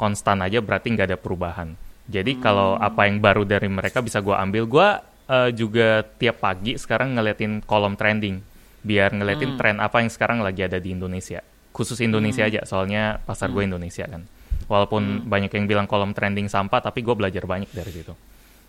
[0.00, 1.76] konstan aja, berarti nggak ada perubahan.
[2.08, 4.88] Jadi kalau apa yang baru dari mereka bisa gue ambil, gue
[5.28, 8.40] uh, juga tiap pagi sekarang ngeliatin kolom trending,
[8.80, 11.44] biar ngeliatin tren apa yang sekarang lagi ada di Indonesia.
[11.72, 14.24] Khusus Indonesia aja, soalnya pasar gue Indonesia kan.
[14.68, 18.12] Walaupun banyak yang bilang kolom trending sampah, tapi gue belajar banyak dari situ.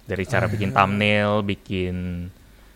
[0.04, 2.28] Dari cara bikin thumbnail, bikin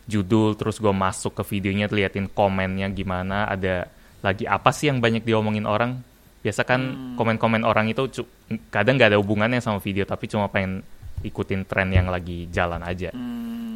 [0.08, 3.92] judul, terus gue masuk ke videonya, liatin komennya gimana, ada
[4.24, 6.00] lagi apa sih yang banyak diomongin orang.
[6.42, 8.24] Biasa kan komen-komen orang itu
[8.72, 10.80] kadang nggak ada hubungannya sama video, tapi cuma pengen
[11.20, 13.12] ikutin tren yang lagi jalan aja.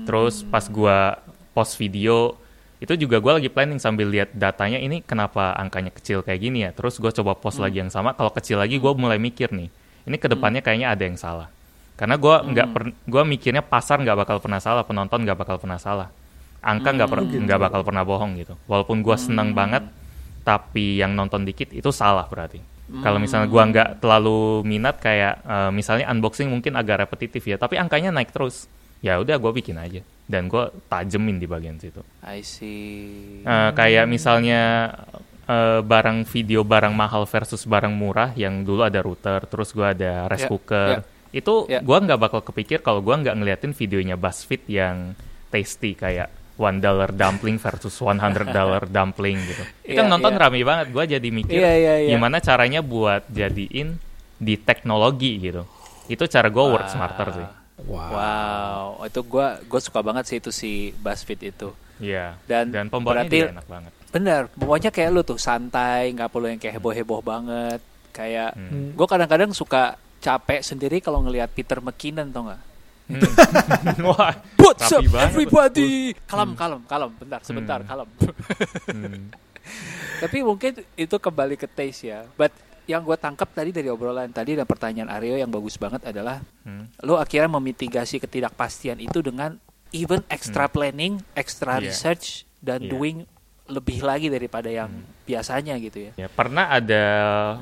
[0.07, 1.19] Terus pas gua
[1.51, 2.37] post video
[2.79, 6.71] itu juga gua lagi planning sambil lihat datanya ini kenapa angkanya kecil kayak gini ya.
[6.71, 8.15] Terus gua coba post lagi yang sama.
[8.15, 9.67] Kalau kecil lagi gua mulai mikir nih,
[10.07, 11.49] ini ke depannya kayaknya ada yang salah.
[11.97, 15.81] Karena gua nggak per- gua mikirnya pasar nggak bakal pernah salah, penonton nggak bakal pernah
[15.81, 16.13] salah,
[16.61, 18.53] angka nggak per- nggak bakal pernah bohong gitu.
[18.65, 19.81] Walaupun gua seneng banget,
[20.41, 22.61] tapi yang nonton dikit itu salah berarti.
[22.91, 27.79] Kalau misalnya gua nggak terlalu minat kayak eh, misalnya unboxing mungkin agak repetitif ya, tapi
[27.79, 28.67] angkanya naik terus.
[29.01, 32.05] Ya udah gua bikin aja dan gua tajemin di bagian situ.
[32.21, 33.41] I see.
[33.41, 34.93] Eh, kayak misalnya
[35.47, 40.27] eh, barang video barang mahal versus barang murah yang dulu ada router, terus gua ada
[40.27, 40.89] rice Ya, cooker.
[40.91, 41.01] ya.
[41.31, 41.79] Itu Ya.
[41.79, 45.15] gua nggak bakal kepikir kalau gua nggak ngeliatin videonya BuzzFeed yang
[45.47, 46.27] tasty kayak
[46.61, 49.63] one dollar dumpling versus one hundred dollar dumpling gitu.
[49.83, 50.39] Itu yang nonton iya.
[50.39, 50.87] rame banget.
[50.89, 52.09] Gua jadi mikir Iya, iya, iya.
[52.11, 53.97] gimana caranya buat jadiin
[54.37, 55.65] di teknologi gitu.
[56.05, 56.93] Itu cara gua work Wah.
[56.93, 57.47] smarter sih.
[57.81, 61.69] Wow, itu gua gue suka banget sih itu si BuzzFeed itu.
[61.97, 62.37] Iya.
[62.45, 63.91] Dan Dan pembuatnya berarti- juga enak banget.
[64.11, 67.79] Bener, pokoknya kayak lu tuh santai, nggak perlu yang kayak heboh-heboh banget.
[68.11, 68.91] Kayak Hmm.
[68.91, 72.61] gue kadang-kadang suka capek sendiri kalau ngelihat Peter McKinnon tau nggak?
[73.11, 74.05] Hmm.
[74.07, 76.15] Wah, What's up everybody?
[76.25, 77.11] Kalem, kalem, kalem.
[77.15, 77.89] Bentar, sebentar, Hmm.
[77.89, 78.07] kalem.
[78.91, 79.29] Hmm.
[80.19, 82.25] Tapi mungkin itu kembali ke taste ya.
[82.33, 82.51] But
[82.85, 86.89] yang gue tangkap tadi dari obrolan tadi dan pertanyaan Aryo yang bagus banget adalah Hmm.
[87.01, 89.55] lo akhirnya memitigasi ketidakpastian itu dengan
[89.91, 91.87] even extra planning, extra Iya.
[91.87, 92.25] research
[92.57, 92.89] dan Iya.
[92.89, 93.17] doing
[93.71, 94.91] lebih lagi daripada yang
[95.23, 96.11] biasanya gitu ya.
[96.19, 97.03] Ya, pernah ada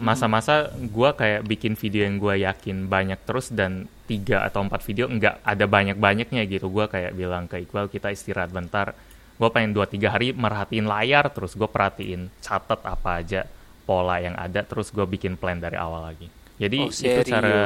[0.01, 5.05] masa-masa gua kayak bikin video yang gua yakin banyak terus dan tiga atau empat video
[5.05, 6.67] nggak ada banyak-banyaknya gitu.
[6.73, 8.97] Gua kayak bilang ke Iqbal kita istirahat bentar.
[9.37, 13.47] Gua pengen dua tiga hari merhatiin layar terus gue perhatiin catat apa aja
[13.87, 16.27] pola yang ada terus gue bikin plan dari awal lagi.
[16.59, 17.59] Jadi Oh, itu cara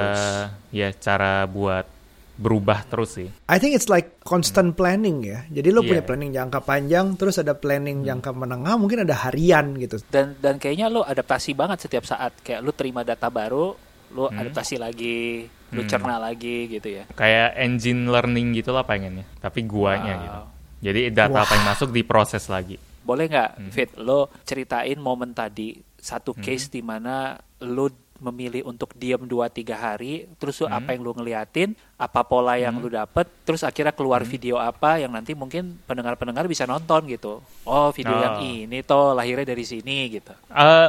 [0.70, 1.90] ya cara buat
[2.34, 3.30] berubah terus sih.
[3.46, 5.46] I think it's like constant planning ya.
[5.48, 6.08] Jadi lo punya Iya.
[6.10, 10.02] planning jangka panjang, terus ada planning jangka menengah, mungkin ada harian gitu.
[10.10, 12.34] Dan dan kayaknya lo adaptasi banget setiap saat.
[12.42, 13.78] Kayak lo terima data baru,
[14.12, 14.40] lo Hmm.
[14.40, 15.90] adaptasi lagi, lo Hmm.
[15.90, 17.06] cerna lagi gitu ya.
[17.14, 20.24] Kayak engine learning gitulah pengennya, tapi guanya Wow.
[20.24, 20.40] gitu.
[20.84, 22.76] Jadi data apa yang masuk diproses lagi.
[23.04, 23.72] Boleh nggak, Hmm.
[23.72, 27.88] Fit, lo ceritain momen tadi satu case di mana lo
[28.24, 30.80] memilih untuk diam 2-3 hari, terus lo Hmm.
[30.80, 34.32] apa yang lo ngeliatin, apa pola yang lo dapet, terus akhirnya keluar Hmm.
[34.32, 37.44] video apa yang nanti mungkin pendengar-pendengar bisa nonton gitu.
[37.68, 38.24] Oh, video Oh.
[38.24, 40.32] yang ini toh lahirnya dari sini gitu.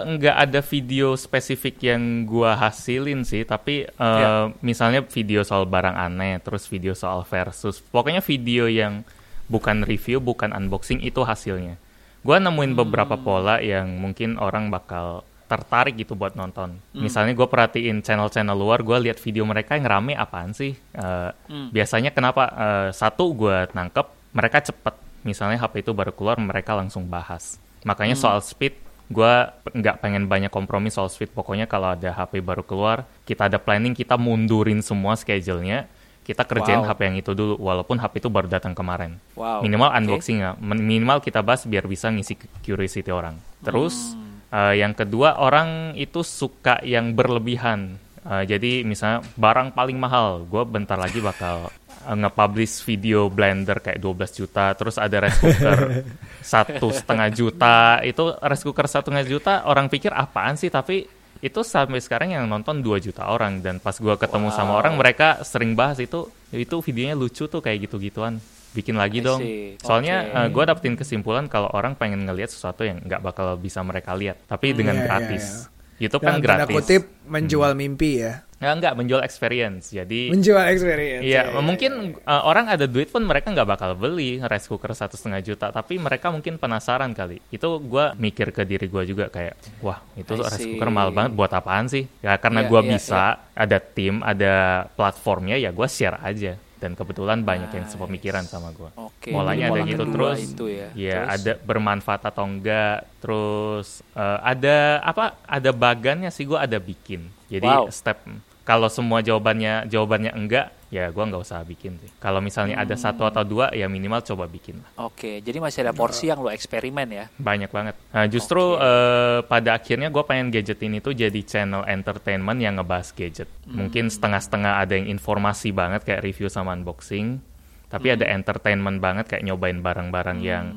[0.07, 4.55] Nggak ada video spesifik yang gua hasilin sih, tapi eh, Ya.
[4.63, 9.03] misalnya video soal barang aneh, terus video soal versus, pokoknya video yang
[9.45, 11.77] bukan review, bukan unboxing, itu hasilnya.
[12.25, 15.21] Gue nemuin beberapa pola yang mungkin orang bakal
[15.55, 16.75] tertarik gitu buat nonton.
[16.91, 20.75] Misalnya gue perhatiin channel-channel luar, gue lihat video mereka yang rame apaan sih?
[20.75, 21.31] Eh,
[21.71, 22.43] Biasanya kenapa?
[22.49, 24.95] Eh, satu gue nangkep mereka cepet.
[25.23, 27.57] Misalnya HP itu baru keluar, mereka langsung bahas.
[27.83, 28.75] Makanya soal speed,
[29.07, 29.33] gue
[29.71, 31.31] nggak pengen banyak kompromi soal speed.
[31.31, 35.87] Pokoknya kalau ada HP baru keluar, kita ada planning, kita mundurin semua schedule-nya.
[36.21, 36.89] Kita kerjain Wow.
[36.89, 39.21] HP yang itu dulu, walaupun HP itu baru datang kemarin.
[39.37, 43.37] Wow, Minimal unboxing ya, min- minimal kita bahas biar bisa ngisi curiosity orang.
[43.61, 44.34] Terus Hmm.
[44.55, 47.99] Eh, yang kedua orang itu suka yang berlebihan.
[48.25, 51.69] Eh, jadi misalnya barang paling mahal, gue bentar lagi bakal
[52.07, 55.79] eh, nge-publish video blender kayak 12 juta, terus ada rice cooker
[56.55, 57.77] satu setengah juta.
[58.01, 60.71] Itu rice cooker satu setengah juta orang pikir apaan sih?
[60.71, 61.05] Tapi
[61.41, 64.81] itu sampai sekarang yang nonton 2 juta orang dan pas gue ketemu sama Wow.
[64.81, 68.41] orang mereka sering bahas itu itu videonya lucu tuh kayak gitu-gituan
[68.75, 69.79] bikin lagi I dong see.
[69.79, 70.51] soalnya Oke.
[70.51, 74.75] gue dapetin kesimpulan kalau orang pengen ngelihat sesuatu yang nggak bakal bisa mereka lihat tapi
[74.75, 75.47] dengan Iya, iya, gratis
[75.95, 78.43] YouTube kan Dalam tanda gratis kutip menjual mimpi ya.
[78.59, 81.23] Ya, nggak menjual experience jadi Menjual experience.
[81.23, 85.21] Iya, ya, mungkin uh, orang ada duit pun mereka nggak bakal beli rice cooker satu
[85.21, 87.45] setengah juta, tapi mereka mungkin penasaran kali.
[87.53, 91.53] Itu gue mikir ke diri gue juga kayak, wah itu rice cooker mahal banget buat
[91.53, 92.09] apaan sih?
[92.25, 94.55] Ya karena Iya, gue iya, bisa, ada tim, ada
[94.97, 96.57] platformnya, ya gue share aja.
[96.85, 97.97] Dan kebetulan banyak yang Nice.
[97.97, 98.93] sepemikiran sama gue.
[99.01, 100.37] Oke, Polanya ada gitu terus.
[100.45, 100.89] itu ya.
[100.93, 101.33] Iya, Terus?
[101.33, 103.09] ada bermanfaat atau enggak.
[103.25, 105.41] Terus eh, ada apa?
[105.49, 107.25] Ada bagannya sih gue ada bikin.
[107.49, 107.89] Jadi Wow.
[107.89, 108.21] step
[108.65, 112.09] kalau semua jawabannya jawabannya enggak, ya gue nggak usah bikin sih.
[112.17, 114.89] Kalau misalnya ada satu atau dua, ya minimal coba bikin lah.
[115.05, 117.25] Oke, jadi masih ada porsi yang lo eksperimen ya.
[117.37, 117.95] Banyak banget.
[118.11, 118.81] Nah, justru Oke.
[118.81, 123.53] eh, pada akhirnya gue pengen gadget ini tuh jadi channel entertainment yang ngebahas gadget.
[123.69, 123.85] Hmm.
[123.85, 127.45] Mungkin setengah-setengah ada yang informasi banget kayak review sama unboxing,
[127.93, 128.17] tapi Hmm.
[128.17, 130.73] ada entertainment banget kayak nyobain barang-barang yang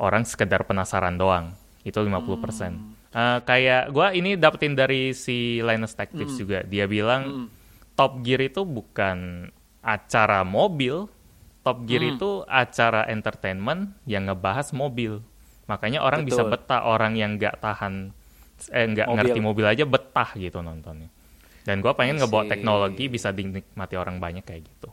[0.00, 1.52] orang sekedar penasaran doang.
[1.84, 2.72] Itu 50%.
[2.72, 2.97] Hmm.
[3.18, 6.40] Eh, kayak gue ini dapetin dari si Linus Tech Tips Hmm.
[6.40, 6.58] juga.
[6.62, 7.50] Dia bilang
[7.98, 9.50] Top Gear itu bukan
[9.82, 11.10] acara mobil,
[11.66, 12.14] Top Gear Hmm.
[12.14, 15.18] itu acara entertainment yang ngebahas mobil.
[15.66, 16.62] Makanya orang bisa Betul.
[16.62, 18.14] betah, orang yang nggak tahan,
[18.70, 21.10] eh nggak ngerti mobil aja betah gitu nontonnya.
[21.66, 24.88] Dan gue pengen ngebawa teknologi bisa dinikmati orang banyak kayak gitu.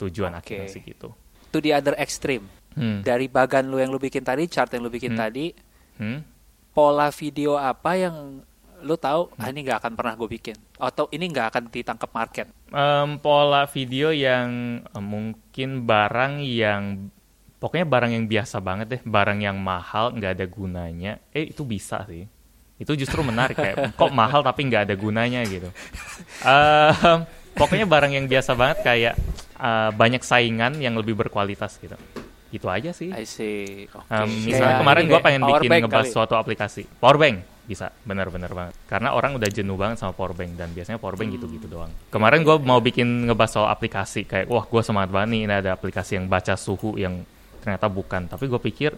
[0.00, 0.56] Tujuan Oke.
[0.56, 1.12] akhirnya sih gitu.
[1.52, 2.48] To the other extreme.
[2.72, 3.04] Hmm.
[3.04, 5.20] Dari bagan lo yang lo bikin tadi, chart yang lo bikin Hmm.
[5.20, 5.46] tadi,
[5.98, 6.22] Hmm?
[6.72, 8.42] Pola video apa yang
[8.78, 12.46] lo tahu ah ini nggak akan pernah gue bikin atau ini nggak akan ditangkap market
[12.68, 17.08] Em, pola video yang mungkin barang yang
[17.56, 21.16] pokoknya barang yang biasa banget deh, barang yang mahal nggak ada gunanya.
[21.32, 22.28] Eh itu bisa sih.
[22.76, 25.72] Itu justru menarik kayak kok mahal tapi nggak ada gunanya gitu.
[26.44, 27.24] Em,
[27.56, 29.14] pokoknya barang yang biasa banget kayak
[29.56, 31.96] eh, banyak saingan yang lebih berkualitas gitu.
[32.48, 33.12] Gitu aja sih.
[33.12, 33.84] I see.
[33.92, 34.08] Oke.
[34.08, 36.14] Em, Kayak misalnya kemarin ini gue pengen power bikin bank ngebahas kali.
[36.16, 36.82] suatu aplikasi.
[36.96, 37.36] Powerbank
[37.68, 37.92] bisa.
[38.08, 38.74] Benar-benar banget.
[38.88, 41.92] Karena orang udah jenuh banget sama powerbank dan biasanya powerbank gitu-gitu doang.
[42.08, 44.24] Kemarin gue mau bikin ngebahas soal aplikasi.
[44.24, 45.40] Kayak wah gue semangat banget nih.
[45.44, 47.20] Ini ada aplikasi yang baca suhu yang
[47.60, 48.24] ternyata bukan.
[48.32, 48.96] Tapi gue pikir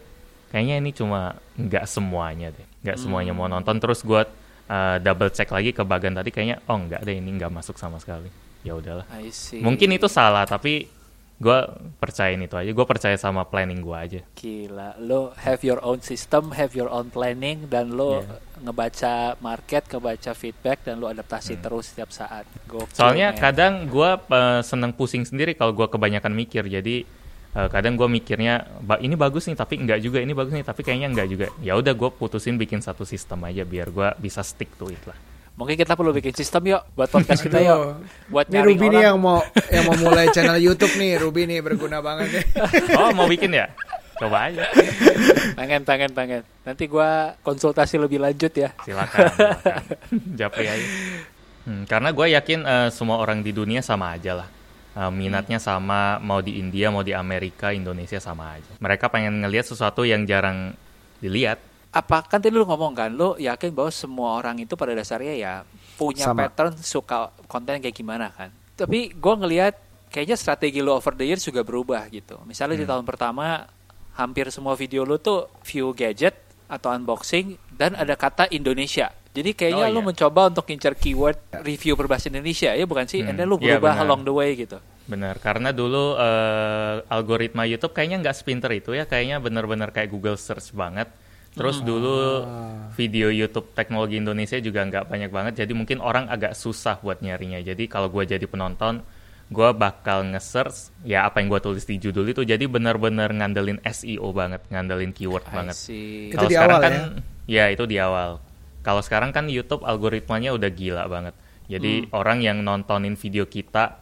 [0.54, 2.66] kayaknya ini cuma nggak semuanya deh.
[2.86, 3.82] Nggak semuanya mau nonton.
[3.82, 4.22] Terus gue
[4.70, 6.30] uh, double check lagi ke bagian tadi.
[6.30, 7.18] Kayaknya oh nggak deh.
[7.18, 8.30] Ini nggak masuk sama sekali.
[8.62, 9.08] Ya udahlah.
[9.10, 9.58] I see.
[9.58, 10.99] mungkin itu salah tapi
[11.40, 11.58] gue
[11.96, 16.52] percayain itu aja gue percaya sama planning gue aja Gila, lo have your own system,
[16.52, 18.36] have your own planning, dan lo Iya.
[18.60, 22.44] ngebaca market, ngebaca feedback, dan lo adaptasi terus setiap saat.
[22.66, 22.92] Gokil, Hmm.
[22.92, 23.40] Soalnya man.
[23.40, 24.10] kadang gue
[24.62, 26.68] seneng pusing sendiri kalau gue kebanyakan mikir.
[26.68, 27.08] Jadi
[27.50, 30.84] eh, kadang gue mikirnya "Ba- ini bagus nih tapi enggak juga, ini bagus nih tapi
[30.84, 31.46] kayaknya enggak juga.
[31.58, 35.16] Ya udah gue putusin bikin satu sistem aja biar gue bisa stick to it lah.
[35.60, 38.00] Mungkin kita perlu bikin sistem yuk buat podcast kita yuk.
[38.32, 39.04] Buat Ini nyari Ruby nih orang.
[39.04, 42.44] yang mau yang mau mulai channel YouTube nih, Ruby nih berguna banget nih.
[43.00, 43.68] Oh mau bikin ya?
[44.16, 44.64] Coba aja.
[45.60, 46.40] Pengen, pengen, pengen.
[46.64, 48.72] Nanti gua konsultasi lebih lanjut ya.
[48.88, 49.20] Silakan.
[49.36, 49.82] silakan.
[50.40, 50.88] Japri aja.
[51.68, 54.48] Hmm, karena gue yakin eh, semua orang di dunia sama aja lah.
[54.96, 58.72] Eh, minatnya sama, mau di India, mau di Amerika, Indonesia sama aja.
[58.80, 60.72] Mereka pengen ngelihat sesuatu yang jarang
[61.20, 61.60] dilihat.
[61.90, 65.54] Apa kan tadi lu ngomong kan, lu yakin bahwa semua orang itu pada dasarnya ya
[65.98, 66.46] punya Sama.
[66.46, 68.54] pattern suka konten kayak gimana kan.
[68.78, 69.74] Tapi gua ngelihat
[70.08, 72.38] kayaknya strategi lu over the years juga berubah gitu.
[72.46, 72.82] Misalnya Hmm.
[72.82, 73.66] di tahun pertama
[74.14, 79.10] hampir semua video lu tuh view gadget atau unboxing dan ada kata Indonesia.
[79.30, 80.06] Jadi kayaknya Oh, lu iya.
[80.06, 83.22] mencoba untuk ngincar keyword review berbahasa Indonesia ya bukan sih?
[83.22, 84.04] Hmm, And then lu iya, berubah benar.
[84.04, 84.78] along the way gitu.
[85.06, 90.34] Benar, karena dulu eh, algoritma YouTube kayaknya nggak sepinter itu ya, kayaknya benar-benar kayak Google
[90.34, 91.10] Search banget.
[91.50, 92.46] Terus dulu
[92.94, 97.58] video YouTube teknologi Indonesia juga nggak banyak banget, jadi mungkin orang agak susah buat nyarinya.
[97.58, 99.02] Jadi kalau gue jadi penonton,
[99.50, 104.30] gue bakal nge-search ya apa yang gue tulis di judul itu jadi benar-benar ngandelin SEO
[104.30, 105.76] banget, ngandelin keyword I banget.
[106.30, 106.92] Kalau sekarang awal kan
[107.50, 107.64] ya?
[107.74, 108.30] itu di awal.
[108.80, 111.34] Kalau sekarang kan YouTube algoritmanya udah gila banget.
[111.66, 112.18] Jadi Hmm.
[112.18, 113.98] orang yang nontonin video kita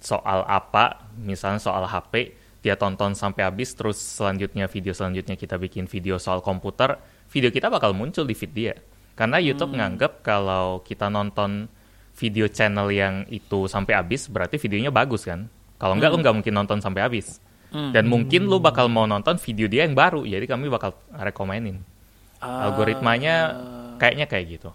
[0.00, 5.88] soal apa, misalnya soal HP, dia tonton sampai habis terus selanjutnya video selanjutnya kita bikin
[5.88, 7.00] video soal komputer,
[7.32, 8.74] video kita bakal muncul di feed dia.
[9.16, 11.68] Karena YouTube nganggap kalau kita nonton
[12.16, 15.48] video channel yang itu sampai habis berarti videonya bagus kan.
[15.80, 17.40] Kalau enggak lu nggak mungkin nonton sampai habis.
[17.72, 17.96] Hmm.
[17.96, 21.80] Dan mungkin lu bakal mau nonton video dia yang baru, jadi kami bakal rekomenin.
[22.40, 23.56] Ah, Algoritmanya
[23.96, 24.70] kayaknya kayak gitu.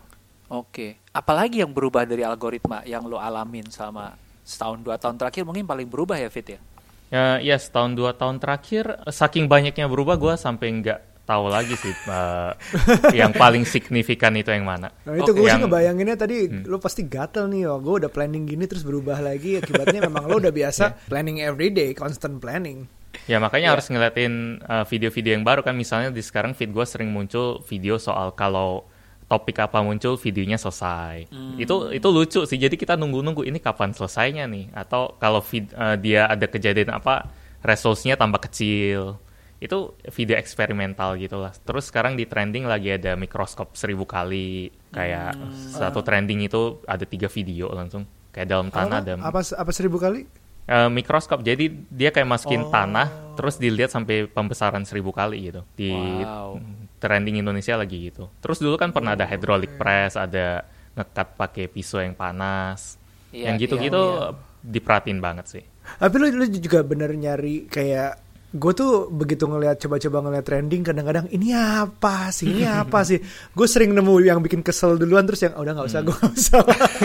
[0.50, 1.02] Oke.
[1.10, 4.14] Apalagi yang berubah dari algoritma yang lo alamin selama
[4.46, 6.60] setahun dua tahun terakhir mungkin paling berubah ya Fit ya?
[7.08, 11.90] Ya, ya setahun dua tahun terakhir, saking banyaknya berubah, gue sampai nggak tahu lagi sih
[11.90, 12.52] eh,
[13.20, 14.94] yang paling signifikan itu yang mana.
[15.06, 16.66] Nah itu Oke, gue sih yang- ngebayanginnya tadi Hmm.
[16.66, 20.38] lo pasti gatel nih, oh, gue udah planning gini terus berubah lagi akibatnya memang lo
[20.38, 22.86] udah biasa planning every day, constant planning.
[23.26, 23.74] Ya makanya Ya.
[23.74, 27.96] harus ngeliatin uh, video-video yang baru kan misalnya di sekarang feed gue sering muncul video
[27.96, 28.86] soal kalau
[29.26, 31.26] topik apa muncul videonya selesai.
[31.58, 32.58] Itu itu lucu sih.
[32.58, 37.26] Jadi kita nunggu-nunggu ini kapan selesainya nih atau kalau vid- uh, dia ada kejadian apa
[37.62, 39.18] resource-nya tambah kecil.
[39.58, 41.56] Itu video eksperimental gitu lah.
[41.58, 44.70] Terus sekarang di trending lagi ada mikroskop seribu kali.
[44.94, 45.34] Kayak
[45.74, 48.06] satu trending itu ada tiga video langsung.
[48.30, 50.28] Kayak dalam tanah apa, ada apa apa seribu kali?
[50.66, 52.74] Eh, mikroskop jadi dia kayak masukin Oh.
[52.74, 56.58] tanah terus dilihat sampai pembesaran seribu kali gitu di Wow.
[57.00, 58.32] Trending Indonesia lagi gitu.
[58.42, 62.98] Terus dulu kan pernah ada hydraulic press ada ngekat pakai pisau yang panas.
[63.36, 64.32] Iya, yang gitu-gitu iya,
[64.64, 65.64] diperhatiin banget sih.
[66.00, 68.25] Tapi lo, lo juga bener nyari kayak
[68.56, 72.48] gue tuh begitu ngelihat coba-coba ngelihat trending kadang-kadang ini apa sih?
[72.48, 73.20] Ini apa sih?
[73.52, 76.34] Gue sering nemu yang bikin kesel duluan terus yang "Oh, udah nggak usah gue nggak
[76.40, 76.62] usah.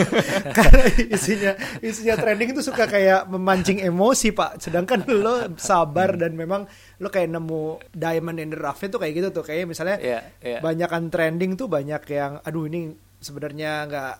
[0.56, 4.62] Karena isinya isinya trending itu suka kayak memancing emosi pak.
[4.62, 6.70] Sedangkan lo sabar dan memang
[7.02, 9.42] lo kayak nemu diamond in the rough tuh kayak gitu tuh.
[9.42, 10.58] Kayak misalnya Iya, iya.
[10.62, 14.14] banyakan trending tuh banyak yang aduh ini sebenarnya nggak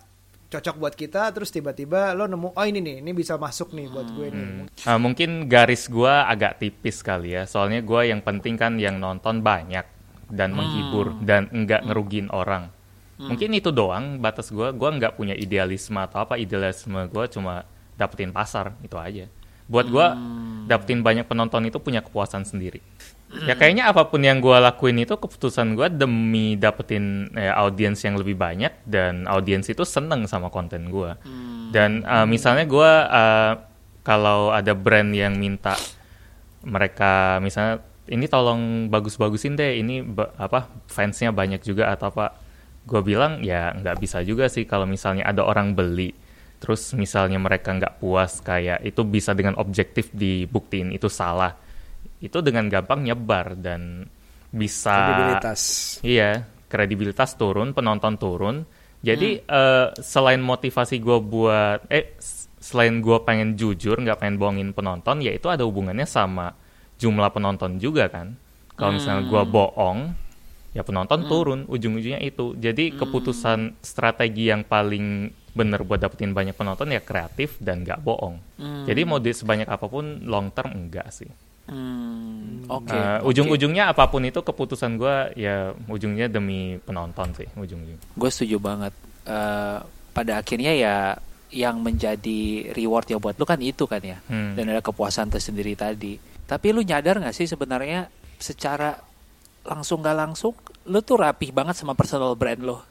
[0.51, 4.07] cocok buat kita terus tiba-tiba lo nemu oh ini nih ini bisa masuk nih buat
[4.11, 4.47] gue nih.
[4.83, 7.47] Eh, mungkin garis gua agak tipis kali ya.
[7.47, 9.87] Soalnya gua yang penting kan yang nonton banyak
[10.27, 12.67] dan menghibur dan enggak ngerugiin orang.
[13.15, 14.75] Mungkin itu doang batas gua.
[14.75, 16.35] Gua nggak punya idealisme atau apa.
[16.35, 17.63] Idealisme gua cuma
[17.95, 19.31] dapetin pasar itu aja.
[19.71, 20.19] Buat gua
[20.67, 22.83] dapetin banyak penonton itu punya kepuasan sendiri
[23.47, 28.19] ya kayaknya apa pun yang gua lakuin itu keputusan gua demi dapetin ya, audiens yang
[28.19, 31.15] lebih banyak dan audiens itu seneng sama konten gua.
[31.71, 33.53] Dan uh, misalnya gua uh,
[34.03, 35.77] kalau ada brand yang minta
[36.61, 42.33] mereka misalnya ini tolong bagus-bagusin deh ini ba- apa fansnya banyak juga atau apa
[42.85, 46.17] gue bilang ya nggak bisa juga sih kalau misalnya ada orang beli
[46.57, 51.57] terus misalnya mereka nggak puas kayak itu bisa dengan objektif dibuktiin itu salah
[52.21, 54.05] itu dengan gampang nyebar dan
[54.53, 55.61] bisa kredibilitas
[56.05, 58.55] Iya, kredibilitas turun, penonton turun.
[59.01, 62.13] Jadi eh, selain motivasi gue buat, eh
[62.61, 66.53] selain gue pengen jujur, nggak pengen bohongin penonton, ya itu ada hubungannya sama
[67.01, 68.37] jumlah penonton juga kan.
[68.77, 69.99] Kalau misalnya gue bohong,
[70.71, 72.53] ya penonton turun, ujung-ujungnya itu.
[72.53, 78.37] Jadi keputusan strategi yang paling bener buat dapetin banyak penonton ya kreatif dan nggak bohong.
[78.85, 81.27] Jadi mau di sebanyak apa pun long term enggak sih.
[81.71, 82.91] Hmm, Oke.
[82.91, 83.31] Eh, oke.
[83.31, 87.95] ujung-ujungnya apa pun itu keputusan gue ya ujungnya demi penonton sih ujung-ujung.
[88.11, 88.91] Gue setuju banget.
[89.23, 89.77] Eh,
[90.11, 90.95] pada akhirnya ya
[91.51, 94.19] yang menjadi reward ya buat lu kan itu kan ya.
[94.27, 94.51] Hmm.
[94.53, 96.19] Dan ada kepuasan tersendiri tadi.
[96.43, 98.99] Tapi lu nyadar gak sih sebenarnya secara
[99.63, 100.51] langsung gak langsung
[100.89, 102.83] lu tuh rapih banget sama personal brand lo.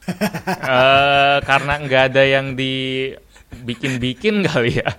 [0.61, 4.89] Eh, karena nggak ada yang dibikin-bikin kali ya.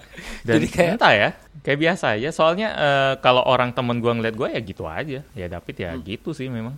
[0.45, 1.29] Dan Jadi kayak- entah ya,
[1.62, 2.29] kayak biasa aja.
[2.29, 5.20] Soalnya eh, kalau orang temen gue ngeliat gue ya gitu aja.
[5.33, 6.03] Ya David ya Hmm.
[6.03, 6.77] gitu sih memang.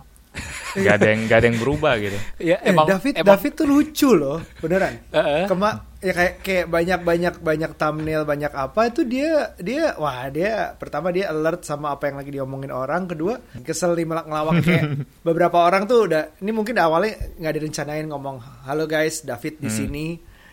[0.75, 2.19] Gak ada yang gak ada yang berubah gitu.
[2.51, 5.47] Ya Eh, David David tuh lucu loh beneran Heeh.
[5.47, 5.71] Kema
[6.03, 11.09] ya kayak kayak banyak banyak banyak thumbnail banyak apa itu dia dia wah dia pertama
[11.09, 14.85] dia alert sama apa yang lagi diomongin orang kedua kesel nih melak ngelawak kayak
[15.25, 20.05] beberapa orang tuh udah ini mungkin awalnya nggak direncanain ngomong halo guys David di sini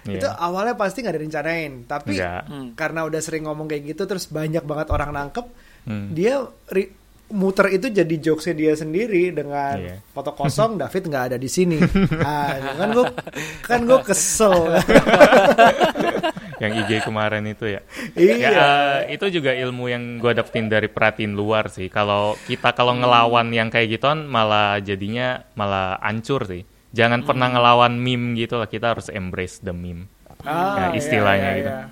[0.02, 0.18] Iya.
[0.18, 2.18] itu awalnya pasti nggak direncanain tapi.
[2.18, 2.74] Hmm.
[2.74, 5.46] karena udah sering ngomong kayak gitu terus banyak banget orang nangkep
[5.82, 6.10] Hmm.
[6.10, 6.38] dia
[6.68, 6.94] ri-
[7.28, 9.96] muter itu jadi jokesnya dia sendiri dengan Iya.
[10.08, 11.80] foto kosong David nggak ada di sini
[12.20, 13.06] ah kan gue
[13.62, 14.78] kan gue kesel
[16.58, 17.80] yang IG kemarin itu ya.
[18.14, 18.34] Iya.
[18.38, 21.88] Ya, eh, itu juga ilmu yang gue dapetin dari perhatiin luar sih.
[21.88, 26.62] Kalau kita kalau ngelawan yang kayak gituan malah jadinya malah ancur sih.
[26.92, 28.66] Jangan pernah ngelawan meme gitu lah.
[28.66, 30.08] Kita harus embrace the meme.
[30.42, 31.70] Ah, Ya, istilahnya iya, iya, gitu.
[31.70, 31.84] iya.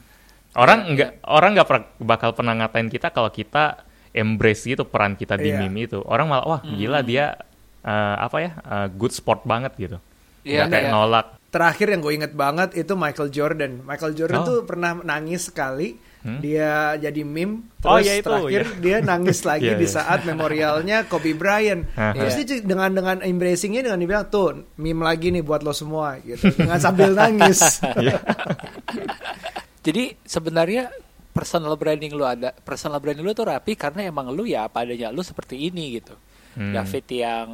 [0.52, 5.34] Orang nggak orang nggak per- bakal pernah ngatain kita kalau kita embrace gitu peran kita
[5.34, 5.58] di Iya.
[5.60, 6.02] meme itu.
[6.02, 7.38] Orang malah wah gila dia
[7.80, 9.96] eh, apa ya eh, good sport banget gitu.
[10.42, 10.92] Iya, Nggak kayak iya.
[10.92, 11.26] nolak.
[11.50, 13.72] Terakhir yang gue inget banget itu Michael Jordan.
[13.82, 14.46] Michael Jordan Oh.
[14.46, 15.96] tuh pernah nangis sekali.
[16.20, 17.72] Dia jadi meme.
[17.80, 18.76] Terus Oh, iya itu, terakhir iya.
[18.76, 19.94] dia nangis lagi Iya, di iya.
[19.96, 21.88] saat memorialnya Kobe Bryant.
[21.96, 26.52] Terus dia dengan dengan embracingnya dengan dibilang tuh meme lagi nih buat lo semua gitu.
[26.60, 27.80] Dengan sambil nangis.
[27.96, 28.20] Iya.
[29.86, 30.92] Jadi sebenarnya
[31.32, 35.08] personal branding lu ada personal branding lu tuh rapi karena emang lu ya apa adanya
[35.08, 36.12] lu seperti ini gitu.
[36.52, 36.76] Hmm.
[36.76, 37.48] David yang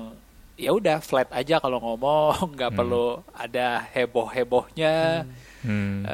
[0.58, 5.22] ya udah flat aja kalau ngomong nggak perlu ada heboh hebohnya.
[5.66, 6.06] Hmm.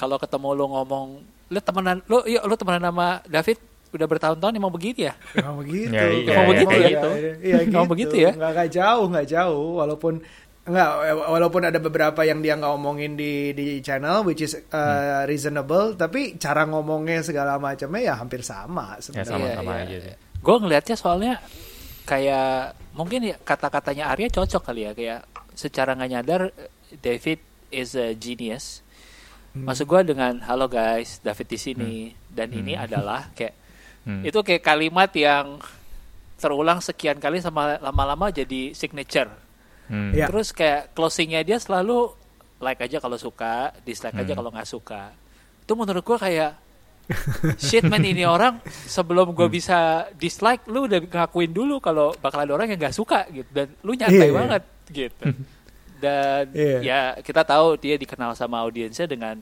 [0.00, 1.20] kalau ketemu lu ngomong
[1.50, 3.58] lu temenan lu yuk lu temenan sama David
[3.90, 5.14] udah bertahun-tahun emang begitu ya.
[5.34, 5.90] Emang begitu.
[5.90, 6.90] Ya, iya, Emang begitu kayak ya?
[6.94, 7.08] gitu.
[7.42, 7.90] Iya, Emang gitu.
[7.90, 8.30] begitu ya?
[8.38, 9.68] Nggak, nggak jauh, nggak jauh.
[9.82, 10.14] Walaupun
[10.60, 10.90] nggak,
[11.26, 16.38] walaupun ada beberapa yang dia nggak omongin di di channel, which is uh, reasonable, tapi
[16.38, 19.26] cara ngomongnya segala macamnya ya hampir sama Ya sebenarnya.
[19.58, 20.00] sama-sama Iya, aja iya.
[20.06, 20.14] sih.
[20.38, 21.32] Gue ngelihatnya soalnya
[22.06, 22.54] kayak
[22.94, 25.20] mungkin ya kata-katanya Arya cocok kali ya kayak
[25.54, 26.40] secara nggak nyadar
[27.02, 28.86] David is a genius.
[29.52, 31.92] Maksud gue dengan halo guys David di sini
[32.26, 33.58] dan ini adalah kayak
[34.00, 34.24] Hmm.
[34.24, 35.60] itu kayak kalimat yang
[36.34, 39.28] terulang sekian kali sama lama-lama jadi signature.
[39.86, 40.16] Hmm.
[40.16, 40.24] Iya.
[40.24, 42.08] Terus kayak closingnya dia selalu
[42.58, 44.38] like aja kalau suka, dislike aja Hmm.
[44.38, 45.12] kalau nggak suka.
[45.60, 46.56] Itu menurut gua kayak
[47.58, 49.36] shit man ini orang sebelum Hmm.
[49.36, 49.78] gue bisa
[50.14, 53.92] dislike lu udah ngakuin dulu kalau bakal ada orang yang nggak suka gitu dan lu
[53.92, 54.32] nyantai Iya.
[54.32, 55.24] banget gitu.
[56.00, 56.78] Dan Iya.
[56.80, 59.38] ya kita tahu dia dikenal sama audiensnya dengan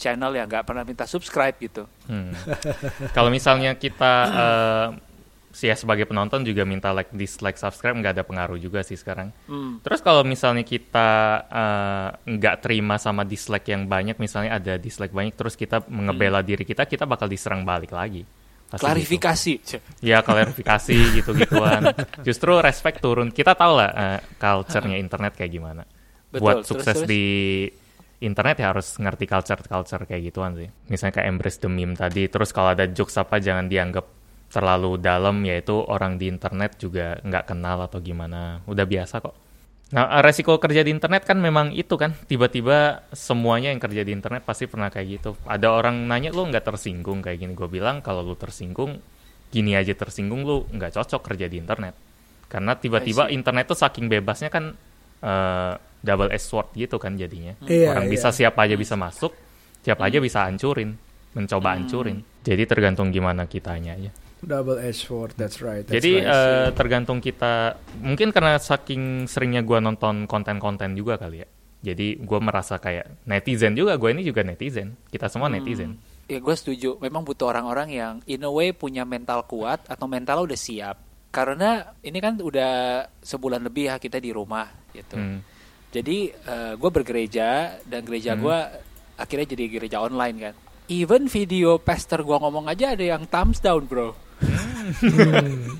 [0.00, 1.84] channel yang nggak pernah minta subscribe gitu.
[2.08, 2.32] Hmm.
[3.16, 4.88] Kalau misalnya kita eh,
[5.50, 9.34] sih ya sebagai penonton juga minta like, dislike, subscribe nggak ada pengaruh juga sih sekarang.
[9.50, 9.82] Hmm.
[9.84, 11.10] Terus kalau misalnya kita
[11.52, 16.64] eh, nggak terima sama dislike yang banyak, misalnya ada dislike banyak, terus kita mengebela diri
[16.64, 18.24] kita, kita bakal diserang balik lagi.
[18.70, 18.86] Pasti gitu.
[18.86, 19.52] Klarifikasi.
[19.98, 21.90] Ya klarifikasi gitu-gituan.
[22.22, 23.34] Justru respect turun.
[23.34, 25.82] Kita tahu lah eh, culture-nya internet kayak gimana.
[26.30, 27.10] Betul, Buat terus, sukses terus.
[27.10, 27.24] di
[28.22, 30.70] internet ya harus ngerti culture-culture kayak gituan sih.
[30.86, 32.30] Misalnya kayak embrace the meme tadi.
[32.30, 34.06] Terus kalau ada jokes apa jangan dianggap
[34.50, 38.62] terlalu dalam yaitu orang di internet juga nggak kenal atau gimana.
[38.70, 39.49] Udah biasa kok.
[39.90, 44.14] Nah, eh, resiko kerja di internet kan memang itu kan, tiba-tiba semuanya yang kerja di
[44.14, 45.30] internet pasti pernah kayak gitu.
[45.46, 49.02] Ada orang nanya lu nggak tersinggung kayak gini, gue bilang kalau lu tersinggung,
[49.50, 51.98] gini aja tersinggung lu nggak cocok kerja di internet.
[52.46, 54.74] Karena tiba-tiba internet tuh saking bebasnya kan
[55.26, 57.58] eh, double edged sword gitu kan jadinya.
[57.66, 58.12] Iya, orang iya.
[58.14, 59.34] bisa siapa aja bisa masuk,
[59.82, 60.94] siapa aja bisa hancurin,
[61.34, 62.22] mencoba hancurin.
[62.46, 64.10] Jadi tergantung gimana kitanya aja.
[64.40, 65.84] Double edged sword, that's right.
[65.84, 66.32] That's Jadi right.
[66.32, 71.48] eh, tergantung kita, mungkin karena saking seringnya gua nonton konten-konten juga kali ya.
[71.80, 74.96] Jadi gua merasa kayak netizen juga, gue ini juga netizen.
[75.08, 75.96] Kita semua netizen.
[76.28, 77.00] Ya gue setuju.
[77.00, 81.00] Memang butuh orang-orang yang in a way punya mental kuat atau mental udah siap.
[81.32, 85.16] Karena ini kan udah sebulan lebih ya kita di rumah gitu.
[85.18, 85.42] Hmm.
[85.90, 86.30] Jadi
[86.78, 88.58] gue bergereja dan gereja gue
[89.18, 90.54] akhirnya jadi gereja online kan.
[90.86, 94.14] Even video pastor gue ngomong aja ada yang thumbs down bro.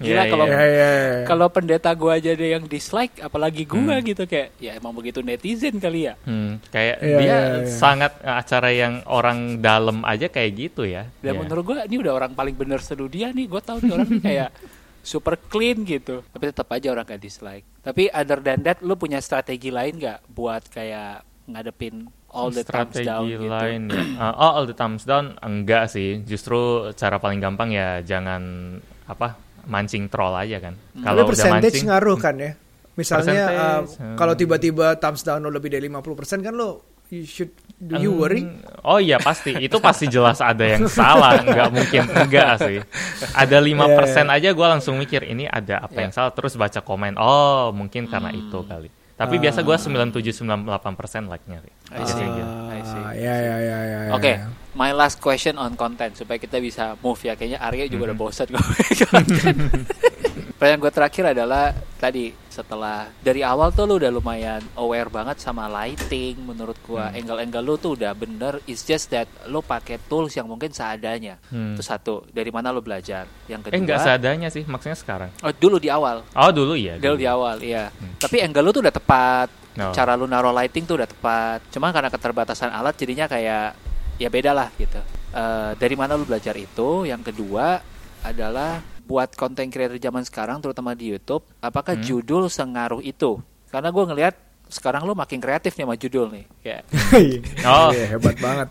[0.00, 0.88] Gila Iya, kalau Ya, ya, ya.
[1.24, 5.78] kalau pendeta gue aja ada yang dislike, apalagi gue gitu kayak ya emang begitu netizen
[5.78, 6.14] kali ya.
[6.22, 7.70] Hmm, kayak Iya, dia iya, iya.
[7.70, 11.06] sangat eh, acara yang orang dalam aja kayak gitu ya.
[11.20, 11.40] Dan Iya.
[11.40, 13.46] menurut gue ini udah orang paling bener sedunia nih.
[13.46, 14.50] Gue tahu nih orang nih kayak
[15.02, 16.20] super clean gitu.
[16.26, 17.64] Tapi tetap aja orang gak dislike.
[17.80, 22.94] Tapi other than that, lu punya strategi lain gak buat kayak ngadepin all the thumbs
[22.94, 23.46] strategi down gitu?
[23.46, 24.02] lain ya.
[24.18, 26.22] Uh, oh, all the thumbs down enggak sih.
[26.22, 28.42] Justru cara paling gampang ya jangan
[29.10, 30.74] apa mancing troll aja kan.
[30.78, 32.52] Tapi Kalau udah percentage mancing, ngaruh kan ya.
[32.98, 34.16] Misalnya uh, hmm.
[34.18, 38.46] kalau tiba-tiba thumbs down lo lebih dari 50% kan lo you should do you worry?
[38.86, 42.78] Oh iya pasti, itu pasti jelas ada yang salah, nggak mungkin enggak sih.
[43.34, 47.74] Ada 5% aja gue langsung mikir ini ada apa yang salah, terus baca komen, oh
[47.74, 48.99] mungkin karena itu kali.
[49.20, 51.72] Tapi biasa gue 97-98% like-nya sih.
[51.92, 52.24] I see.
[52.24, 52.52] Biasanya gitu.
[52.72, 53.02] I see.
[53.04, 53.98] Ah, ya ya ya ya.
[54.16, 54.48] Oke, ya.
[54.72, 57.36] my last question on content supaya kita bisa move ya.
[57.36, 58.32] Kayaknya Arya juga udah Mm-hmm.
[58.32, 58.96] bosan ngomongin
[60.60, 61.64] Pertanyaan gue terakhir adalah
[61.96, 67.16] tadi setelah dari awal tuh lu udah lumayan aware banget sama lighting menurut gua Hmm.
[67.16, 71.72] angle-angle lu tuh udah bener it's just that lu pakai tools yang mungkin seadanya Hmm.
[71.72, 75.32] itu satu dari mana lu belajar yang kedua Eh nggak seadanya sih, maksudnya sekarang.
[75.40, 76.96] oh, dulu di awal Oh dulu ya.
[76.98, 79.94] dulu di awal iya tapi angle lu tuh udah tepat No.
[79.94, 83.72] cara lu naruh lighting tuh udah tepat cuma karena keterbatasan alat jadinya kayak
[84.16, 85.00] ya beda lah gitu
[85.30, 87.78] Eh, dari mana lu belajar itu yang kedua
[88.20, 93.42] adalah buat konten creator zaman sekarang terutama di YouTube apakah judul sengaruh itu
[93.74, 94.34] karena gue ngelihat
[94.70, 96.82] sekarang lu makin kreatif nih sama judul nih kayak
[97.66, 97.90] Oh.
[97.90, 98.68] Iya, hebat banget.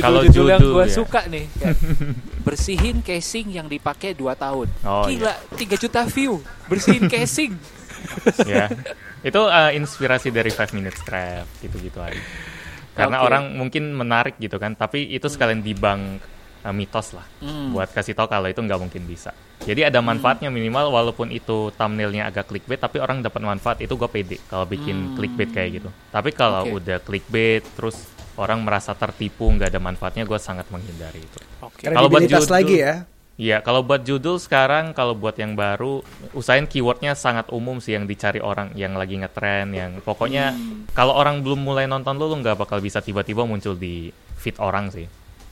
[0.00, 0.94] Kalau Judul-judul yang judul gue ya.
[0.96, 1.76] suka nih kayak,
[2.48, 4.68] bersihin casing yang dipakai 2 tahun.
[4.88, 6.40] Oh, Gila, 3 juta view.
[6.72, 7.52] Bersihin casing.
[8.50, 8.66] ya
[9.22, 12.18] itu uh, inspirasi dari Five Minutes Craft gitu-gitu aja
[12.92, 13.26] karena Oke.
[13.30, 16.18] orang mungkin menarik gitu kan tapi itu sekalian dibang
[16.62, 17.70] uh, mitos lah Hmm.
[17.70, 22.26] buat kasih tahu kalau itu nggak mungkin bisa jadi ada manfaatnya minimal walaupun itu thumbnailnya
[22.26, 26.30] agak clickbait tapi orang dapat manfaat itu gue pede kalau bikin clickbait kayak gitu tapi
[26.30, 26.72] kalau Hmm.
[26.72, 26.78] Oke.
[26.78, 27.96] udah clickbait terus
[28.34, 31.86] orang merasa tertipu nggak ada manfaatnya gue sangat menghindari itu Oke.
[31.86, 32.94] Kalau buat judul- lagi ya.
[33.32, 38.04] Iya, kalau buat judul sekarang, kalau buat yang baru, usahain keywordnya sangat umum sih yang
[38.04, 40.52] dicari orang, yang lagi ngetren, yang pokoknya
[40.92, 44.90] kalau orang belum mulai nonton lu, lu nggak bakal bisa tiba-tiba muncul di feed orang
[44.90, 45.08] sih.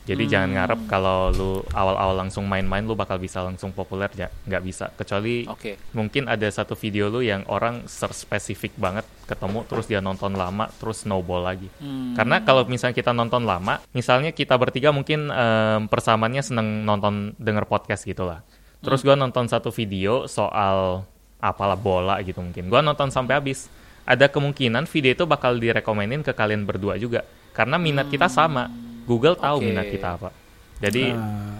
[0.08, 4.62] Jadi jangan ngarep kalau lu awal-awal langsung main-main, lu bakal bisa langsung populer, ya nggak
[4.64, 4.88] bisa.
[4.96, 5.76] Kecuali Oke.
[5.92, 10.72] mungkin ada satu video lu yang orang search spesifik banget ketemu, terus dia nonton lama,
[10.80, 11.68] terus snowball lagi.
[11.78, 12.16] Hmm.
[12.16, 17.68] Karena kalau misalnya kita nonton lama, misalnya kita bertiga mungkin em, persamaannya seneng nonton denger
[17.68, 18.40] podcast gitu lah.
[18.80, 21.04] Terus gua nonton satu video soal
[21.38, 22.72] apalah bola gitu mungkin.
[22.72, 23.68] Gua nonton sampai habis.
[24.08, 27.22] Ada kemungkinan video itu bakal direkomenin ke kalian berdua juga.
[27.54, 28.89] Karena minat kita sama.
[29.10, 29.66] Google tahu Oke.
[29.66, 30.30] minat kita apa.
[30.78, 31.10] Jadi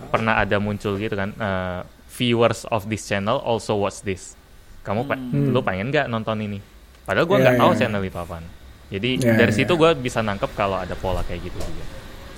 [0.06, 4.38] pernah ada muncul gitu kan, eh, viewers of this channel also watch this.
[4.80, 6.62] Kamu pa- lu pengen nggak nonton ini?
[7.02, 7.78] Padahal gua Iya, nggak tahu iya.
[7.78, 8.46] channel itu apaan.
[8.88, 9.58] Jadi Iya, dari iya.
[9.60, 11.84] situ gue bisa nangkep kalau ada pola kayak gitu juga.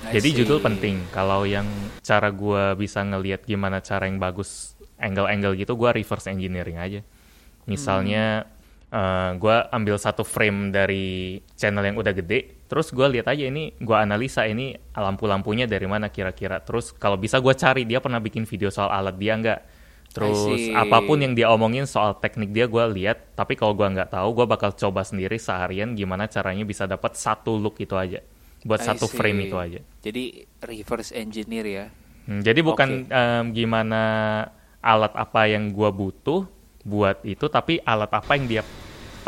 [0.03, 0.37] I Jadi see.
[0.43, 0.97] judul penting.
[1.09, 1.65] Kalau yang
[2.03, 7.01] cara gua bisa ngelihat gimana cara yang bagus angle-angle gitu, gua reverse engineering aja.
[7.65, 8.49] Misalnya
[8.91, 11.05] eh, gua ambil satu frame dari
[11.55, 16.09] channel yang udah gede, terus gua lihat aja ini, gua analisa ini lampu-lampunya dari mana
[16.09, 16.65] kira-kira.
[16.65, 19.61] Terus kalau bisa gua cari dia pernah bikin video soal alat dia nggak.
[20.17, 23.37] Terus apa pun yang dia omongin soal teknik dia gua lihat.
[23.37, 27.61] Tapi kalau gua nggak tahu, gua bakal coba sendiri seharian gimana caranya bisa dapat satu
[27.61, 28.25] look itu aja,
[28.65, 29.21] buat I satu see.
[29.21, 29.81] frame itu aja.
[30.01, 31.85] Jadi reverse engineer ya.
[32.25, 34.03] Hmm, jadi bukan em, gimana
[34.81, 36.49] alat apa yang gua butuh
[36.89, 38.63] buat itu, tapi alat apa yang dia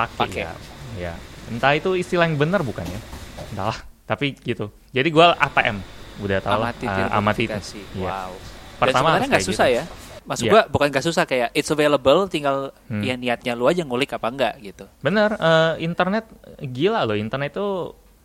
[0.00, 0.42] pakai Pakai.
[0.48, 0.52] ya.
[0.94, 1.14] Ya,
[1.50, 3.00] entah itu istilah yang benar bukan ya?
[3.54, 4.68] Entahlah, tapi gitu.
[4.90, 5.78] Jadi gua ATM,
[6.18, 7.58] udah tahu lah, Amati eh, amati itu.
[7.94, 8.02] Iya.
[8.02, 8.32] Wow.
[8.74, 9.78] Pertama Dan sebenarnya nggak kayak susah gitu.
[9.78, 9.84] ya.
[10.24, 10.50] Maksud Iya.
[10.50, 12.56] gua bukan nggak susah kayak it's available, tinggal
[12.88, 13.00] Hmm.
[13.00, 14.84] ya niatnya lu aja ngulik apa enggak gitu.
[14.98, 16.24] Bener, eh, internet
[16.60, 17.14] gila loh.
[17.14, 17.66] Internet itu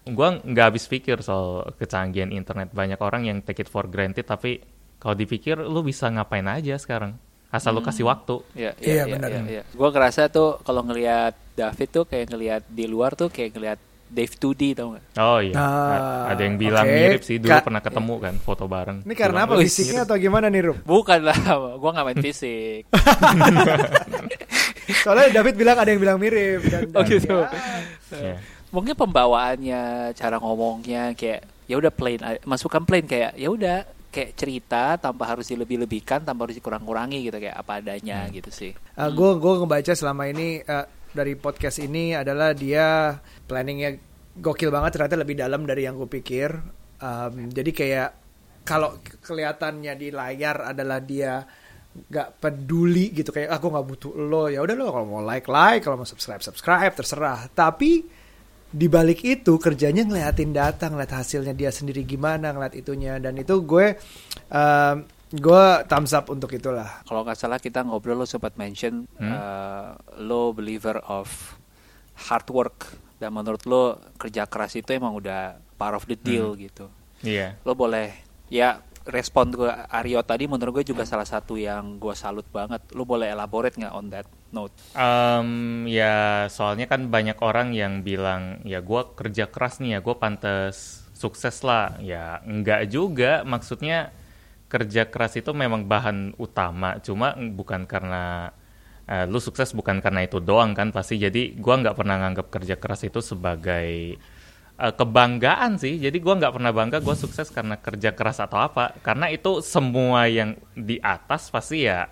[0.10, 2.72] gua nggak habis pikir soal kecanggihan internet.
[2.72, 4.64] Banyak orang yang take it for granted, tapi
[4.96, 7.20] kalau dipikir lu bisa ngapain aja sekarang,
[7.50, 8.42] asal lu kasih waktu.
[8.54, 9.30] Iya, Iya, iya, benar.
[9.30, 9.64] iya, iya.
[9.72, 13.80] Gua ngerasa tuh kalau ngelihat David tuh kayak ngelihat di luar tuh kayak ngelihat
[14.10, 15.02] Dave 2D tau gak?
[15.16, 16.92] Oh iya, Ah, ada yang bilang oke.
[16.92, 17.38] mirip sih.
[17.38, 18.98] Dulu Kak- pernah ketemu kan, foto bareng.
[19.02, 19.54] Ini karena Bilang, apa?
[19.56, 20.78] "Wih, Fisiknya mirip." atau gimana nih, Rum?
[20.82, 21.38] Bukan lah,
[21.82, 22.82] gua nggak main fisik.
[25.00, 26.60] Soalnya David bilang ada yang bilang mirip.
[26.66, 27.38] Dan, Oh, gitu.
[27.38, 27.48] ya.
[28.12, 28.34] Iya.
[28.70, 29.82] Mungkin pembawaannya,
[30.14, 35.46] cara ngomongnya kayak ya udah plain, masukkan plain kayak ya udah kayak cerita tanpa harus
[35.46, 38.34] dilebih-lebihkan, tanpa harus dikurang-kurangi gitu kayak apa adanya Hmm.
[38.34, 38.72] gitu sih.
[38.92, 43.18] gue gue ngebaca selama ini eh, dari podcast ini adalah dia
[43.50, 43.98] planningnya
[44.38, 46.50] gokil banget ternyata lebih dalam dari yang gue pikir.
[47.02, 48.10] Um, jadi kayak
[48.62, 51.42] kalau kelihatannya di layar adalah dia
[51.90, 54.46] nggak peduli gitu kayak aku nggak butuh lo.
[54.48, 57.50] Ya udah lo kalau mau like like kalau mau subscribe subscribe terserah.
[57.50, 58.06] Tapi
[58.70, 63.18] di balik itu kerjanya ngeliatin data ngeliat hasilnya dia sendiri gimana ngeliat itunya.
[63.18, 63.98] Dan itu gue
[64.54, 64.96] um,
[65.30, 67.02] gue thumbs up untuk itulah.
[67.10, 69.34] Kalau nggak salah kita ngobrol lo sempat mention Hmm?
[69.34, 69.90] uh,
[70.22, 71.58] lo believer of
[72.30, 76.60] hard work dan menurut lo kerja keras itu emang udah part of the deal Hmm.
[76.64, 76.86] gitu.
[77.22, 77.60] Iya.
[77.68, 78.16] Lo boleh
[78.48, 82.80] ya respon gue Aryo tadi menurut gue juga salah satu yang gue salut banget.
[82.96, 84.74] Lo boleh elaborate nggak on that note?
[84.94, 90.16] Em, ya soalnya kan banyak orang yang bilang ya gua kerja keras nih ya gue
[90.18, 94.10] pantas sukses lah ya enggak juga maksudnya
[94.70, 98.54] kerja keras itu memang bahan utama cuma bukan karena
[99.10, 101.18] eh, lu sukses bukan karena itu doang kan pasti.
[101.18, 104.16] Jadi gua nggak pernah nganggap kerja keras itu sebagai
[104.78, 105.98] eh, kebanggaan sih.
[105.98, 108.94] Jadi gua nggak pernah bangga gue sukses karena kerja keras atau apa.
[109.02, 112.08] Karena itu semua yang di atas pasti ya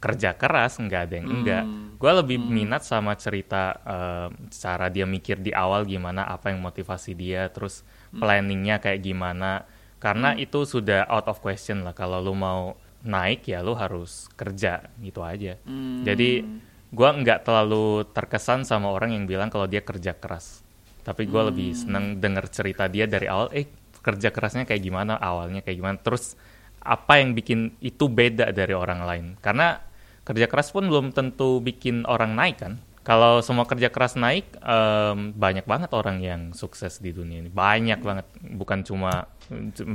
[0.00, 1.64] kerja keras nggak ada yang enggak.
[2.00, 7.12] Gue lebih minat sama cerita eh, cara dia mikir di awal gimana apa yang motivasi
[7.12, 7.84] dia terus
[8.16, 9.68] planningnya kayak gimana.
[10.00, 11.92] Karena itu sudah out of question lah.
[11.92, 12.72] Kalau lu mau
[13.06, 15.56] naik ya lu harus kerja gitu aja.
[15.64, 16.04] Hmm.
[16.04, 16.44] jadi
[16.90, 20.60] gua nggak terlalu terkesan sama orang yang bilang kalau dia kerja keras.
[21.00, 23.66] Tapi gua lebih seneng denger cerita dia dari awal eh
[24.00, 25.96] kerja kerasnya kayak gimana awalnya kayak gimana.
[26.02, 26.36] Terus
[26.80, 29.26] apa yang bikin itu beda dari orang lain?
[29.40, 29.80] Karena
[30.24, 35.32] kerja keras pun belum tentu bikin orang naik kan Kalau semua kerja keras naik, em,
[35.32, 37.48] banyak banget orang yang sukses di dunia ini.
[37.48, 39.24] Banyak banget, bukan cuma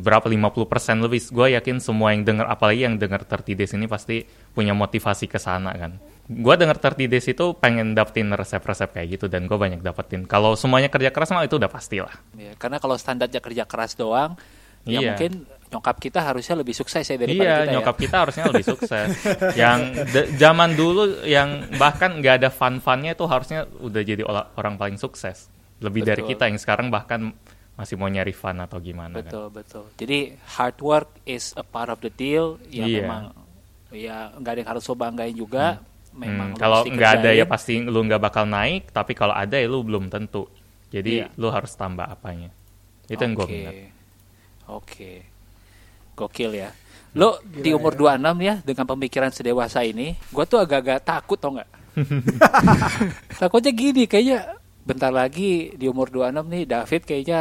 [0.02, 1.22] berapa 50% lebih.
[1.30, 5.38] Gue yakin semua yang dengar, apalagi yang dengar 30 Days ini pasti punya motivasi ke
[5.38, 6.02] sana kan.
[6.26, 10.26] Gue dengar 30 Days itu pengen dapetin resep-resep kayak gitu dan gue banyak dapetin.
[10.26, 12.12] Kalau semuanya kerja keras mah itu udah pasti lah.
[12.34, 14.34] Ya, karena kalau standarnya kerja keras doang,
[14.82, 15.14] ya Iya.
[15.14, 15.46] mungkin
[15.76, 18.02] nyokap kita harusnya lebih sukses ya daripada Iya, kita nyokap ya.
[18.02, 19.08] kita harusnya lebih sukses.
[19.54, 19.80] yang
[20.34, 25.52] zaman dulu yang bahkan nggak ada fun-funnya itu harusnya udah jadi orang paling sukses.
[25.78, 26.32] Lebih dari Betul.
[26.32, 27.36] kita yang sekarang bahkan
[27.76, 29.28] masih mau nyari fun atau gimana kan.
[29.28, 29.84] Betul, betul.
[29.96, 30.20] Jadi
[30.50, 32.56] hard work is a part of the deal.
[32.66, 33.04] Ya Iya.
[33.04, 33.24] memang
[33.92, 35.84] ya nggak ada yang harus lo banggain juga.
[36.16, 39.68] Memang Hmm, kalau nggak ada ya pasti lu nggak bakal naik, tapi kalau ada ya
[39.68, 40.48] lu belum tentu.
[40.88, 41.28] Jadi Iya.
[41.36, 42.48] lu harus tambah apanya.
[43.06, 43.52] Itu yang gue Oke.
[43.54, 43.76] minat.
[44.66, 45.12] Oke.
[46.16, 46.72] Gokil ya.
[47.14, 51.70] Lo di umur 26 ya dengan pemikiran sedewasa ini, gua tuh agak-agak takut tau nggak?
[53.40, 57.40] Takutnya gini, kayaknya bentar lagi di umur 26 nih David kayaknya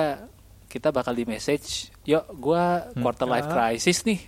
[0.66, 3.02] kita bakal di message, yuk gua Hmm.
[3.02, 3.54] quarter life Ah.
[3.70, 4.20] crisis nih.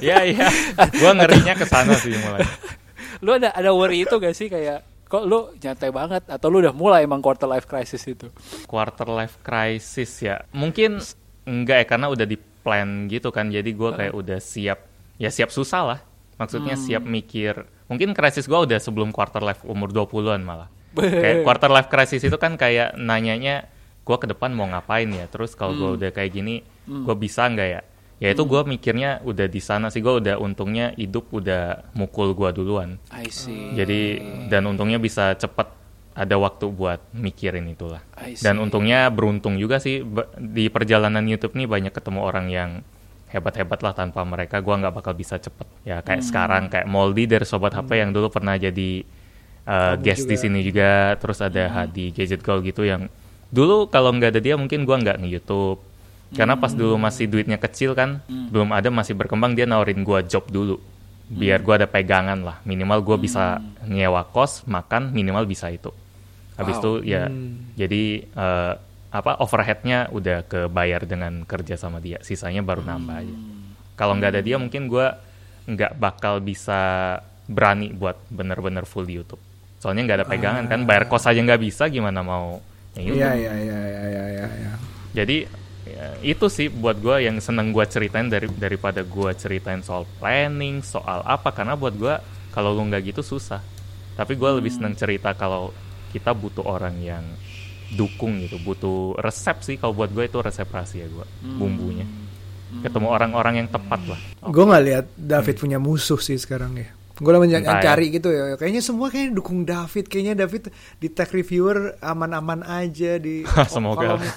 [0.00, 0.48] Iya iya,
[0.88, 2.40] gue ngerinya ke sana sih mulai.
[3.24, 6.72] Lu ada ada worry itu gak sih kayak kok lu nyantai banget atau lu udah
[6.72, 8.30] mulai emang quarter life crisis itu?
[8.64, 11.02] quarter life crisis ya mungkin
[11.42, 13.48] enggak ya karena udah di plan gitu kan.
[13.48, 14.78] Jadi gue kayak udah siap
[15.20, 16.00] ya siap susah lah.
[16.40, 17.68] Maksudnya siap mikir.
[17.92, 20.68] Mungkin krisis gue udah sebelum quarter life umur 20-an malah.
[20.96, 23.68] Kayak quarter life crisis itu kan kayak nanyanya
[24.00, 25.28] gue ke depan mau ngapain ya?
[25.28, 27.82] Terus kalau gue udah kayak gini gue bisa nggak ya?
[28.20, 30.04] Ya itu gue mikirnya udah di sana sih.
[30.04, 33.00] Gue udah untungnya hidup udah mukul gue duluan.
[33.12, 33.72] I see.
[33.76, 34.00] jadi
[34.52, 35.79] dan untungnya bisa cepet
[36.14, 38.02] ada waktu buat mikirin itulah.
[38.42, 40.02] Dan untungnya beruntung juga sih
[40.36, 42.70] di perjalanan YouTube nih banyak ketemu orang yang
[43.30, 44.58] hebat-hebat lah tanpa mereka.
[44.58, 45.66] Gua nggak bakal bisa cepet.
[45.86, 49.06] Ya kayak sekarang kayak Moldy dari Sobat HP yang dulu pernah jadi
[49.64, 53.06] uh, Kamu guest di sini juga, terus ada Hadi Gadget Girl gitu yang
[53.54, 55.78] dulu kalau nggak ada dia mungkin gua nggak nge-YouTube.
[56.30, 60.46] Karena pas dulu masih duitnya kecil kan, belum ada masih berkembang dia nawarin gua job
[60.46, 60.78] dulu
[61.30, 62.58] biar gua ada pegangan lah.
[62.66, 65.94] Minimal gua bisa nyewa kos makan minimal bisa itu.
[66.58, 66.82] Habis Wow.
[66.82, 67.70] itu ya Hmm.
[67.72, 68.72] jadi eh,
[69.10, 72.18] apa overheadnya udah kebayar dengan kerja sama dia.
[72.20, 73.36] Sisanya baru nambah aja.
[73.94, 75.18] Kalau nggak ada dia mungkin gua
[75.64, 76.80] nggak bakal bisa
[77.46, 79.42] berani buat bener-bener full di YouTube.
[79.78, 82.58] Soalnya nggak ada pegangan kan bayar kos aja nggak bisa gimana mau?
[82.94, 84.46] Yang YouTube Iya iya iya iya iya iya.
[84.50, 84.72] iya.
[85.10, 85.36] jadi
[85.90, 90.80] ya, itu sih buat gue yang seneng gue ceritain dari daripada gue ceritain soal planning
[90.80, 92.14] soal apa karena buat gue
[92.50, 93.58] kalau lu nggak gitu susah
[94.14, 95.70] tapi gue lebih seneng cerita kalau
[96.10, 97.22] kita butuh orang yang
[97.90, 101.26] dukung gitu butuh resep sih kalau buat gue itu resep rahasia gue
[101.56, 102.06] bumbunya
[102.80, 106.86] ketemu orang-orang yang tepat lah Gue nggak lihat David punya musuh sih sekarang ya.
[107.18, 107.60] Gue lagi Hmm.
[107.60, 107.84] Entah ya.
[107.84, 108.54] cari gitu ya.
[108.54, 110.06] Kayaknya semua kayak dukung David.
[110.06, 110.62] Kayaknya David
[110.96, 113.42] di tech reviewer aman-aman aja di.
[113.68, 114.16] Semoga.
[114.16, 114.32] kolom-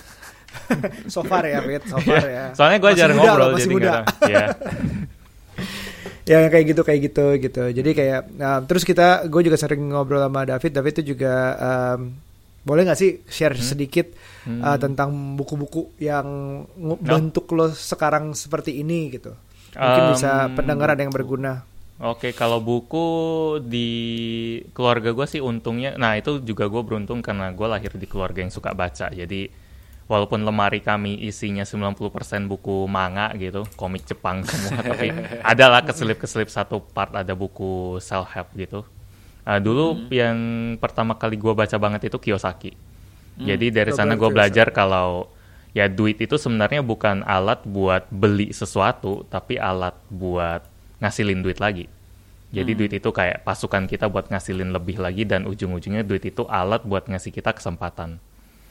[1.14, 1.84] so far ya, Fit.
[1.84, 2.46] So far ya.
[2.54, 3.92] soalnya gue jarang muda ngobrol loh, jadi muda.
[3.92, 4.30] tahu.
[4.30, 4.46] ya
[6.24, 10.24] ya kayak gitu kayak gitu gitu jadi kayak nah, terus kita gue juga sering ngobrol
[10.24, 12.16] sama David David itu juga um,
[12.64, 13.66] boleh nggak sih share Hmm.
[13.66, 14.08] sedikit
[14.48, 16.26] uh, tentang buku-buku yang
[16.72, 19.36] ngu- bentuk lo sekarang seperti ini gitu
[19.74, 21.66] mungkin Um, bisa pendengar ada yang berguna
[21.98, 23.06] Oke, kalau buku
[23.64, 23.90] di
[24.70, 28.50] keluarga gue sih untungnya, nah itu juga gue beruntung karena gue lahir di keluarga yang
[28.50, 29.08] suka baca.
[29.08, 29.48] Jadi
[30.14, 31.98] walaupun lemari kami isinya 90%
[32.46, 35.10] buku manga gitu, komik Jepang semua, tapi
[35.42, 38.86] adalah keselip-keselip satu part ada buku self help gitu.
[39.42, 40.38] Nah, dulu yang
[40.78, 42.78] pertama kali gue baca banget itu Kiyosaki.
[43.34, 45.34] Jadi dari sana Robert gue belajar kalau
[45.74, 50.62] ya duit itu sebenarnya bukan alat buat beli sesuatu, tapi alat buat
[51.02, 51.90] ngasilin duit lagi.
[52.54, 56.86] Jadi duit itu kayak pasukan kita buat ngasilin lebih lagi dan ujung-ujungnya duit itu alat
[56.86, 58.22] buat ngasih kita kesempatan.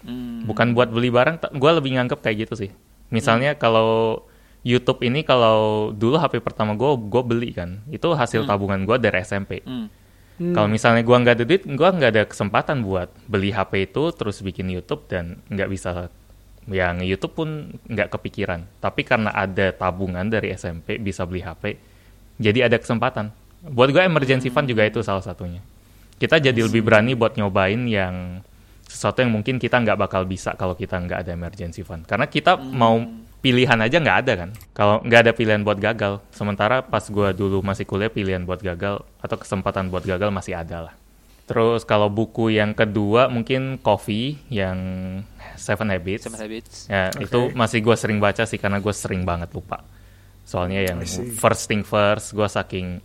[0.02, 0.44] Hmm.
[0.46, 2.70] Bukan buat beli barang, gue lebih nganggep kayak gitu sih.
[3.14, 4.24] Misalnya kalau
[4.62, 9.22] YouTube ini kalau dulu HP pertama gue gue beli kan, itu hasil tabungan gue dari
[9.22, 9.62] SMP.
[9.62, 9.90] Hmm.
[10.40, 14.42] Kalau misalnya gua nggak ada duit, gua nggak ada kesempatan buat beli HP itu terus
[14.42, 16.10] bikin YouTube dan nggak bisa
[16.66, 17.48] ya nge-YouTube pun
[17.86, 18.66] nggak kepikiran.
[18.82, 21.78] Tapi karena ada tabungan dari SMP bisa beli HP,
[22.42, 23.30] jadi ada kesempatan.
[23.62, 25.62] Buat gue emergency fund juga itu salah satunya.
[26.18, 28.42] Kita jadi lebih berani buat nyobain yang
[28.92, 32.04] sesuatu yang mungkin kita nggak bakal bisa kalau kita nggak ada emergency fund.
[32.04, 33.00] Karena kita mau
[33.40, 34.50] pilihan aja nggak ada kan.
[34.76, 36.20] Kalau nggak ada pilihan buat gagal.
[36.36, 40.92] Sementara pas gua dulu masih kuliah pilihan buat gagal atau kesempatan buat gagal masih ada
[40.92, 40.94] lah.
[41.48, 44.78] Terus kalau buku yang kedua mungkin Coffee yang
[45.56, 46.28] Seven Habits.
[46.28, 46.86] Seven Habits.
[46.86, 47.26] Ya, Oke.
[47.26, 49.82] itu masih gue sering baca sih karena gue sering banget lupa.
[50.46, 51.02] Soalnya yang
[51.38, 53.02] first thing first, gue saking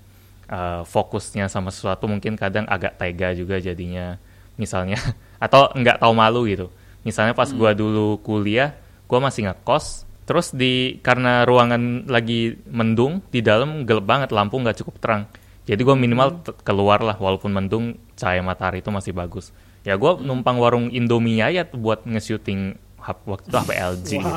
[0.51, 4.17] uh, fokusnya sama sesuatu mungkin kadang agak tega juga jadinya
[4.55, 4.97] misalnya
[5.37, 6.67] atau nggak tahu malu gitu.
[7.05, 8.75] Misalnya pas gua dulu kuliah
[9.07, 14.83] gua masih ngekos terus di karena ruangan lagi mendung di dalam gelap banget lampu nggak
[14.83, 15.23] cukup terang.
[15.63, 19.55] Jadi gua minimal t- keluar lah walaupun mendung cahaya matahari itu masih bagus.
[19.87, 22.75] Ya gua numpang warung Indomie aja tuh buat nge-shooting
[23.07, 24.35] waktu itu HP LG gitu.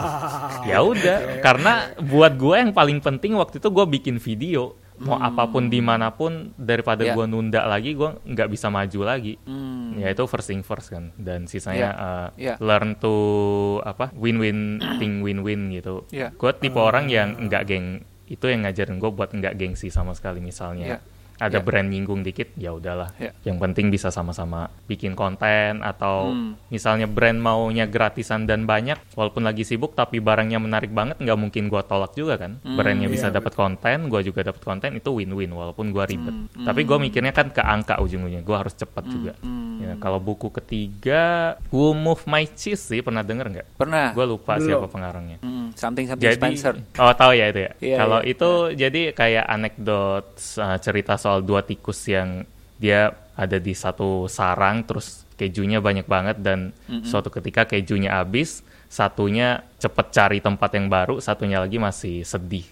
[0.70, 5.48] ya udah karena buat gue yang paling penting waktu itu gue bikin video mau apa
[5.48, 7.12] pun di mana pun daripada Ya.
[7.12, 9.96] gue nunda lagi gue nggak bisa maju lagi Hmm.
[9.96, 12.55] ya itu first thing first kan dan sisanya uh, Ya.
[12.59, 13.14] learn to
[13.80, 16.30] apa win-win thing win-win gitu Ya.
[16.30, 17.86] gue tipe orang yang nggak geng
[18.26, 20.98] itu yang ngajarin gue buat nggak gengsi sama sekali misalnya Ya.
[21.41, 21.64] Ada Ya.
[21.64, 23.32] brand nyinggung dikit ya udahlah Ya.
[23.43, 26.53] yang penting bisa sama-sama bikin konten atau Hmm.
[26.68, 31.66] misalnya brand maunya gratisan dan banyak walaupun lagi sibuk tapi barangnya menarik banget nggak mungkin
[31.66, 35.09] gua tolak juga kan Hmm, brandnya bisa iya, dapat konten gua juga dapat konten itu
[35.11, 39.05] win-win walaupun gua ribet Hmm, tapi gua mikirnya kan ke angka ujung-ujungnya gua harus cepat
[39.07, 39.76] juga hmm.
[39.80, 41.22] ya, kalau buku ketiga
[41.68, 44.12] Who Move My Cheese sih pernah denger nggak Pernah.
[44.12, 44.66] gua lupa Belum.
[44.66, 46.74] siapa pengarangnya Hmm, something something jadi Spencer.
[46.97, 48.28] oh tahu ya itu ya Iya, kalau iya.
[48.28, 50.26] itu jadi kayak anekdot
[50.59, 52.43] uh, cerita soal dua tikus yang
[52.83, 56.74] dia ada di satu sarang terus kejunya banyak banget dan
[57.07, 58.61] suatu ketika kejunya habis
[58.91, 62.66] satunya cepet cari tempat yang baru satunya lagi masih sedih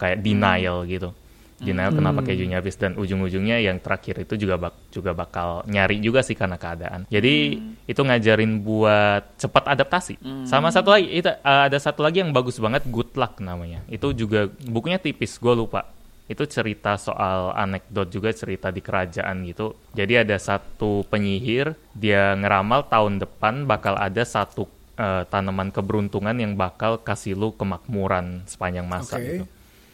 [0.00, 1.12] kayak denial gitu.
[1.58, 6.22] Denial kenapa kejunya habis dan ujung-ujungnya yang terakhir itu juga bak juga bakal nyari juga
[6.22, 7.02] sih karena keadaan.
[7.10, 10.22] Jadi itu ngajarin buat cepat adaptasi.
[10.46, 13.82] Sama satu lagi itu uh, ada satu lagi yang bagus banget good luck namanya.
[13.90, 15.97] Itu juga bukunya tipis gue lupa
[16.28, 22.84] itu cerita soal anekdot juga cerita di kerajaan gitu jadi ada satu penyihir dia ngeramal
[22.86, 24.68] tahun depan bakal ada satu
[25.00, 29.24] uh, tanaman keberuntungan yang bakal kasih lu kemakmuran sepanjang masa Oke.
[29.24, 29.44] gitu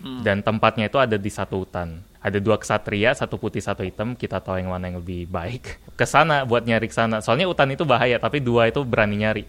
[0.05, 2.05] dan tempatnya itu ada di satu hutan.
[2.21, 4.13] Ada dua kesatria, satu putih, satu hitam.
[4.13, 5.81] Kita tahu yang mana yang lebih baik.
[5.99, 7.25] Ke sana buat nyari ke sana.
[7.25, 9.45] Soalnya hutan itu bahaya, tapi dua itu berani nyari.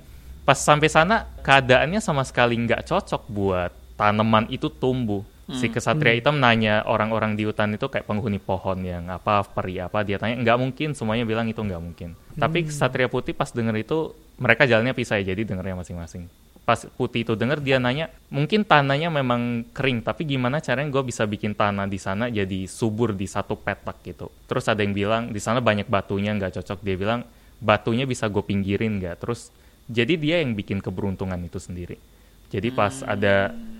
[0.47, 5.25] Pas sampai sana, keadaannya sama sekali nggak cocok buat tanaman itu tumbuh.
[5.45, 10.01] Si kesatria hitam nanya orang-orang di hutan itu kayak penghuni pohon yang apa, peri apa.
[10.01, 10.97] Dia tanya, nggak mungkin.
[10.97, 12.17] Semuanya bilang itu nggak mungkin.
[12.33, 16.25] Tapi kesatria putih pas denger itu, mereka jalannya pisah ya, jadi dengernya masing-masing
[16.65, 21.21] pas putih itu denger dia nanya mungkin tanahnya memang kering tapi gimana caranya gue bisa
[21.29, 25.37] bikin tanah di sana jadi subur di satu petak gitu terus ada yang bilang di
[25.37, 27.21] sana banyak batunya nggak cocok dia bilang
[27.61, 29.53] batunya bisa gue pinggirin nggak terus
[29.85, 32.01] jadi dia yang bikin keberuntungan itu sendiri
[32.49, 33.74] jadi pas ada bi-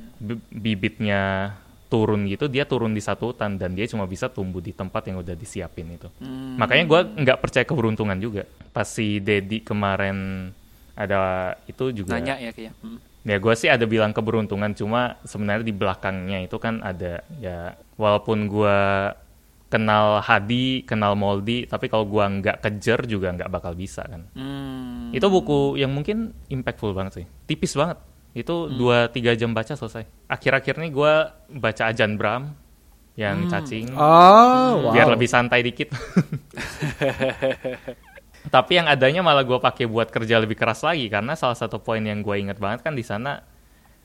[0.51, 1.53] bibitnya
[1.85, 5.21] turun gitu dia turun di satu hutan dan dia cuma bisa tumbuh di tempat yang
[5.21, 6.09] udah disiapin itu
[6.57, 8.43] makanya gue nggak percaya keberuntungan juga
[8.73, 10.49] pas si Dedi kemarin
[10.95, 12.73] ada itu juga Nanya ya kayaknya.
[12.79, 12.99] Hmm.
[13.25, 18.47] Ya gue sih ada bilang keberuntungan cuma sebenarnya di belakangnya itu kan ada ya walaupun
[18.47, 18.77] gue
[19.65, 24.23] kenal Hadi, kenal Moldi, tapi kalau gua nggak kejar juga nggak bakal bisa kan.
[24.37, 25.11] Hmm.
[25.11, 27.99] Itu buku yang mungkin impactful banget sih, tipis banget.
[28.35, 30.03] Itu dua tiga jam baca selesai.
[30.27, 31.13] Akhir-akhir nih gue
[31.55, 32.51] baca Ajan Bram
[33.15, 34.91] yang cacing Oh, wow.
[34.91, 35.87] biar lebih santai dikit.
[38.45, 42.03] Tapi yang adanya malah gue pakai buat kerja lebih keras lagi karena salah satu poin
[42.03, 43.41] yang gue inget banget kan di sana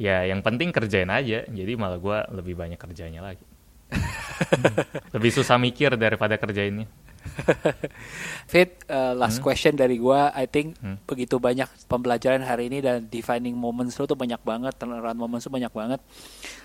[0.00, 1.44] ya yang penting kerjain aja.
[1.44, 3.44] Jadi malah gue lebih banyak kerjanya lagi.
[5.18, 6.86] lebih susah mikir daripada kerjainnya.
[8.50, 9.44] Fit, uh, last Hmm?
[9.44, 14.14] question dari gua, I think begitu banyak pembelajaran hari ini dan defining moments lu tuh
[14.14, 16.00] banyak banget, turnaround moments tuh banyak banget.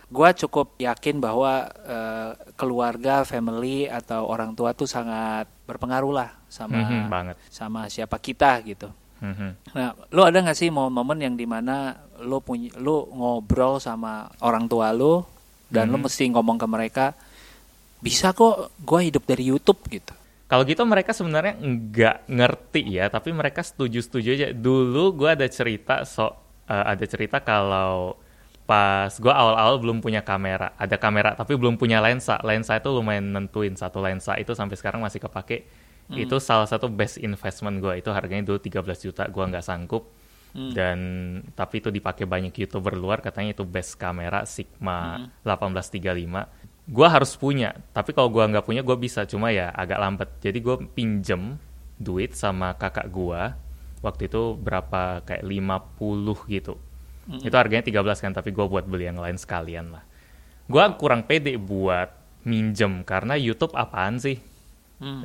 [0.08, 6.78] Gua cukup yakin bahwa uh, keluarga, family atau orang tua tuh sangat berpengaruh lah sama
[6.80, 7.36] Mhm, banget.
[7.47, 8.89] sama siapa kita gitu.
[9.18, 9.49] Mhm.
[9.74, 14.66] Nah, lu ada nggak sih momen-momen yang di mana lu punya, lu ngobrol sama orang
[14.66, 15.24] tua lu
[15.68, 17.06] dan lu mesti ngomong ke mereka,
[17.97, 20.14] bisa kok gua hidup dari YouTube gitu.
[20.46, 24.48] Kalau gitu mereka sebenarnya nggak ngerti ya, tapi mereka setuju-setuju aja.
[24.54, 26.30] Dulu gue ada cerita so
[26.70, 28.22] eh, ada cerita kalau
[28.66, 32.38] pas gue awal-awal belum punya kamera, ada kamera tapi belum punya lensa.
[32.46, 35.66] Lensa itu lumayan nentuin satu lensa itu sampai sekarang masih kepake.
[36.14, 37.98] Itu salah satu best investment gue.
[37.98, 40.14] Itu harganya dulu 13 juta, gue nggak sanggup.
[40.56, 41.00] Dan
[41.52, 47.73] tapi itu dipakai banyak youtuber luar katanya itu best kamera Sigma 1835 gue harus punya.
[47.91, 49.25] Tapi kalau gue nggak punya gue bisa.
[49.25, 50.29] Cuma ya agak lambat.
[50.41, 51.57] Jadi gue pinjem
[51.97, 53.41] duit sama kakak gue
[54.05, 55.25] waktu itu berapa?
[55.25, 56.73] Kayak 50 gitu.
[57.41, 60.03] Itu harganya 13 kan tapi gue buat beli yang lain sekalian lah.
[60.69, 62.13] Gue kurang pede buat
[62.45, 64.38] minjem karena YouTube apaan sih?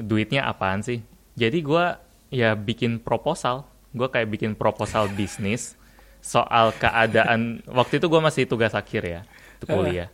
[0.01, 1.05] Duitnya apaan sih?
[1.37, 1.85] Jadi gue
[2.33, 3.69] ya bikin proposal.
[3.93, 5.77] Gue kayak bikin proposal bisnis
[6.25, 7.61] soal keadaan.
[7.69, 9.21] Waktu itu gue masih tugas akhir ya
[9.61, 10.09] itu kuliah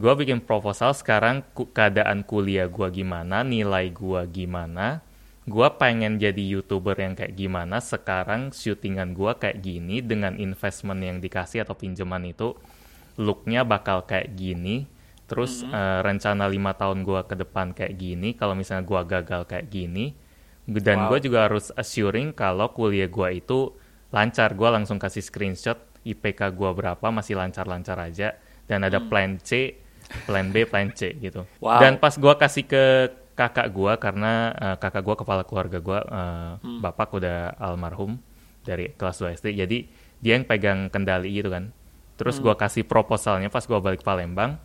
[0.00, 5.04] Gue bikin proposal sekarang ku- keadaan kuliah gue gimana, nilai gue gimana.
[5.44, 7.84] Gue pengen jadi youtuber yang kayak gimana.
[7.84, 12.56] Sekarang syutingan gue kayak gini dengan investment yang dikasih atau pinjaman itu
[13.20, 14.88] looknya bakal kayak gini.
[15.28, 18.32] Terus eh, rencana lima tahun gue ke depan kayak gini.
[18.40, 20.16] Kalau misalnya gue gagal kayak gini,
[20.64, 21.08] dan Wow.
[21.12, 23.74] gue juga harus assuring kalau kuliah gue itu
[24.14, 24.56] lancar.
[24.56, 25.76] Gue langsung kasih screenshot
[26.08, 28.38] IPK gue berapa masih lancar-lancar aja.
[28.70, 29.79] Dan ada plan C,
[30.26, 31.46] plan B, plan C gitu.
[31.62, 31.80] Wow.
[31.80, 32.84] Dan pas gue kasih ke
[33.38, 36.52] kakak gue karena eh, kakak gue kepala keluarga gue, eh,
[36.82, 38.20] bapak udah almarhum
[38.66, 39.46] dari kelas 2 SD.
[39.56, 39.78] Jadi
[40.20, 41.72] dia yang pegang kendali gitu kan.
[42.20, 44.60] Terus gue kasih proposalnya pas gue balik Palembang.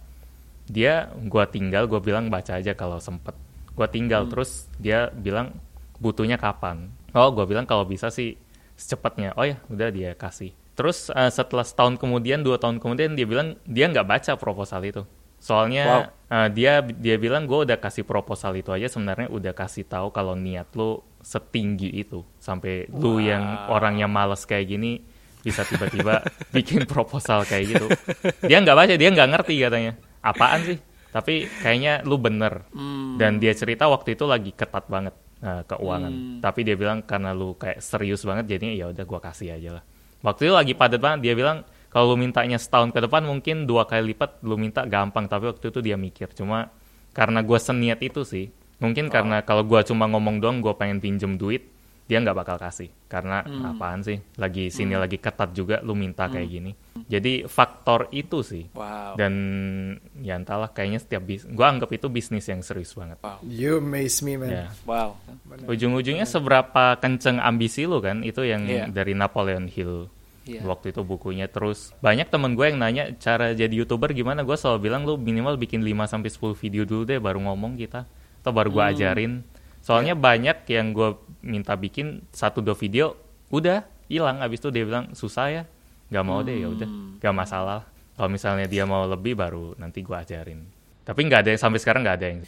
[0.67, 3.31] Dia gue tinggal, gue bilang baca aja kalau sempet.
[3.71, 5.55] Gue tinggal terus dia bilang
[6.03, 6.91] butuhnya kapan.
[7.15, 8.35] Oh gue bilang kalau bisa sih
[8.75, 9.31] secepatnya.
[9.39, 10.51] Oh ya udah dia kasih.
[10.75, 15.07] Terus eh, setelah setahun kemudian, dua tahun kemudian dia bilang dia nggak baca proposal itu.
[15.45, 20.09] Soalnya eh, dia dia bilang gue udah kasih proposal itu aja sebenarnya udah kasih tahu
[20.09, 25.05] kalau niat lu setinggi itu sampai lu yang orang yang males kayak gini
[25.45, 26.25] bisa tiba-tiba
[26.55, 27.87] bikin proposal kayak gitu.
[28.49, 29.93] Dia nggak baca, dia nggak ngerti katanya.
[30.25, 30.77] Apaan sih?
[31.13, 32.65] Tapi kayaknya lu bener.
[33.21, 35.13] Dan dia cerita waktu itu lagi ketat banget
[35.45, 36.41] eh, keuangan.
[36.41, 39.83] Tapi dia bilang karena lu kayak serius banget jadinya ya udah gua kasih aja lah.
[40.25, 41.61] Waktu itu lagi padat banget dia bilang
[41.95, 45.71] kalau lu mintanya setahun ke depan mungkin dua kali lipat lu minta gampang tapi waktu
[45.71, 46.27] itu dia mikir.
[46.35, 46.67] Cuma
[47.15, 48.51] karena gua seniat itu sih
[48.83, 51.71] mungkin karena kalau gua cuma ngomong doang gua pengen pinjem duit
[52.05, 52.91] dia nggak bakal kasih.
[53.07, 54.19] Karena apaan sih?
[54.35, 56.75] Lagi sini lagi ketat juga lu minta kayak gini.
[57.07, 58.67] Jadi faktor itu sih.
[58.75, 59.15] Wow.
[59.15, 59.33] dan
[60.19, 63.23] ya entahlah kayaknya setiap bis gua anggap itu bisnis yang serius banget.
[63.47, 64.51] You amaze me man.
[64.51, 64.67] ya.
[64.83, 65.15] Wow.
[65.65, 68.91] ujung-ujungnya seberapa kenceng ambisi lu kan itu yang Iya.
[68.91, 70.11] dari Napoleon Hill
[70.45, 70.61] Iya.
[70.61, 71.49] waktu itu bukunya.
[71.49, 74.45] Terus banyak temen gue yang nanya cara jadi youtuber gimana?
[74.45, 78.05] Gue selalu bilang lu minimal bikin 5 sampai 10 video dulu deh baru ngomong kita.
[78.45, 78.93] Atau baru gue Hmm.
[78.93, 79.33] ajarin.
[79.81, 83.17] Soalnya banyak yang gue minta bikin satu dua video
[83.49, 84.41] udah hilang.
[84.41, 85.63] Abis itu dia bilang susah ya
[86.05, 87.17] nggak mau deh ya udah Hmm.
[87.17, 87.81] nggak masalah.
[88.13, 90.61] Kalau misalnya dia mau lebih baru nanti gue ajarin
[91.05, 92.41] tapi nggak ada sampai sekarang nggak ada yang.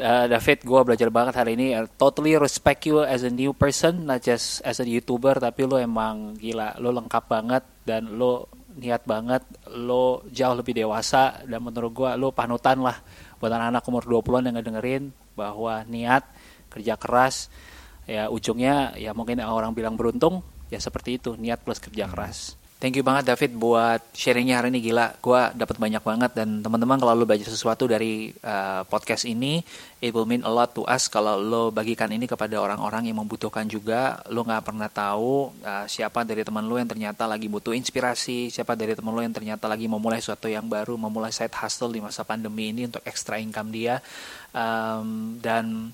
[0.00, 1.76] Uh, David, gue belajar banget hari ini.
[1.76, 5.76] I totally respect you as a new person, not just as a YouTuber, tapi lo
[5.76, 8.48] emang gila, lo lengkap banget dan lo
[8.80, 9.44] niat banget,
[9.76, 12.96] lo jauh lebih dewasa dan menurut gue lo panutan lah
[13.38, 15.04] buat anak-anak umur 20-an yang ngedengerin
[15.38, 16.26] bahwa niat,
[16.72, 17.52] kerja keras,
[18.08, 20.42] ya ujungnya ya mungkin orang bilang beruntung,
[20.72, 22.57] ya seperti itu, niat plus kerja keras.
[22.78, 25.18] Thank you banget David buat sharingnya hari ini gila.
[25.18, 29.58] Gua dapat banyak banget dan teman-teman kalau lo belajar sesuatu dari uh, podcast ini,
[29.98, 33.66] it will mean a lot to us kalau lo bagikan ini kepada orang-orang yang membutuhkan
[33.66, 34.22] juga.
[34.30, 38.78] Lo nggak pernah tahu uh, siapa dari teman lo yang ternyata lagi butuh inspirasi, siapa
[38.78, 42.22] dari teman lo yang ternyata lagi memulai sesuatu yang baru, memulai side hustle di masa
[42.22, 43.98] pandemi ini untuk extra income dia.
[44.54, 45.90] Um, dan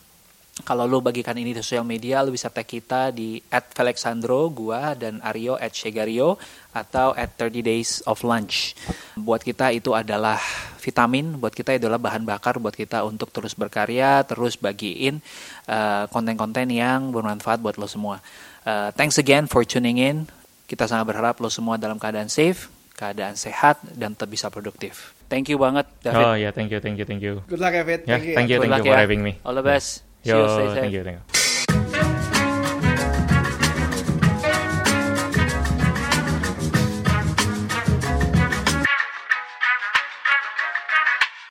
[0.63, 4.95] kalau lo bagikan ini di sosial media, lo bisa tag kita di at Felixandro, gua,
[4.95, 6.39] dan Aryo at Shegario,
[6.71, 8.79] atau at 30 Days of Lunch.
[9.19, 10.39] Buat kita itu adalah
[10.79, 15.19] vitamin, buat kita itu adalah bahan bakar buat kita untuk terus berkarya, terus bagiin
[15.67, 18.23] uh, konten-konten yang bermanfaat buat lo semua.
[18.63, 20.31] Uh, thanks again for tuning in.
[20.71, 25.19] Kita sangat berharap lo semua dalam keadaan safe, keadaan sehat, dan tetap bisa produktif.
[25.27, 26.23] Thank you banget, David.
[26.23, 28.07] oh ya thank you thank you thank you Good luck David.
[28.07, 28.35] ya Thank you.
[28.39, 29.03] thank you thank you for ya.
[29.03, 30.04] having me All the best.
[30.04, 30.79] See yo you, stay safe.
[30.81, 31.44] thank you thank you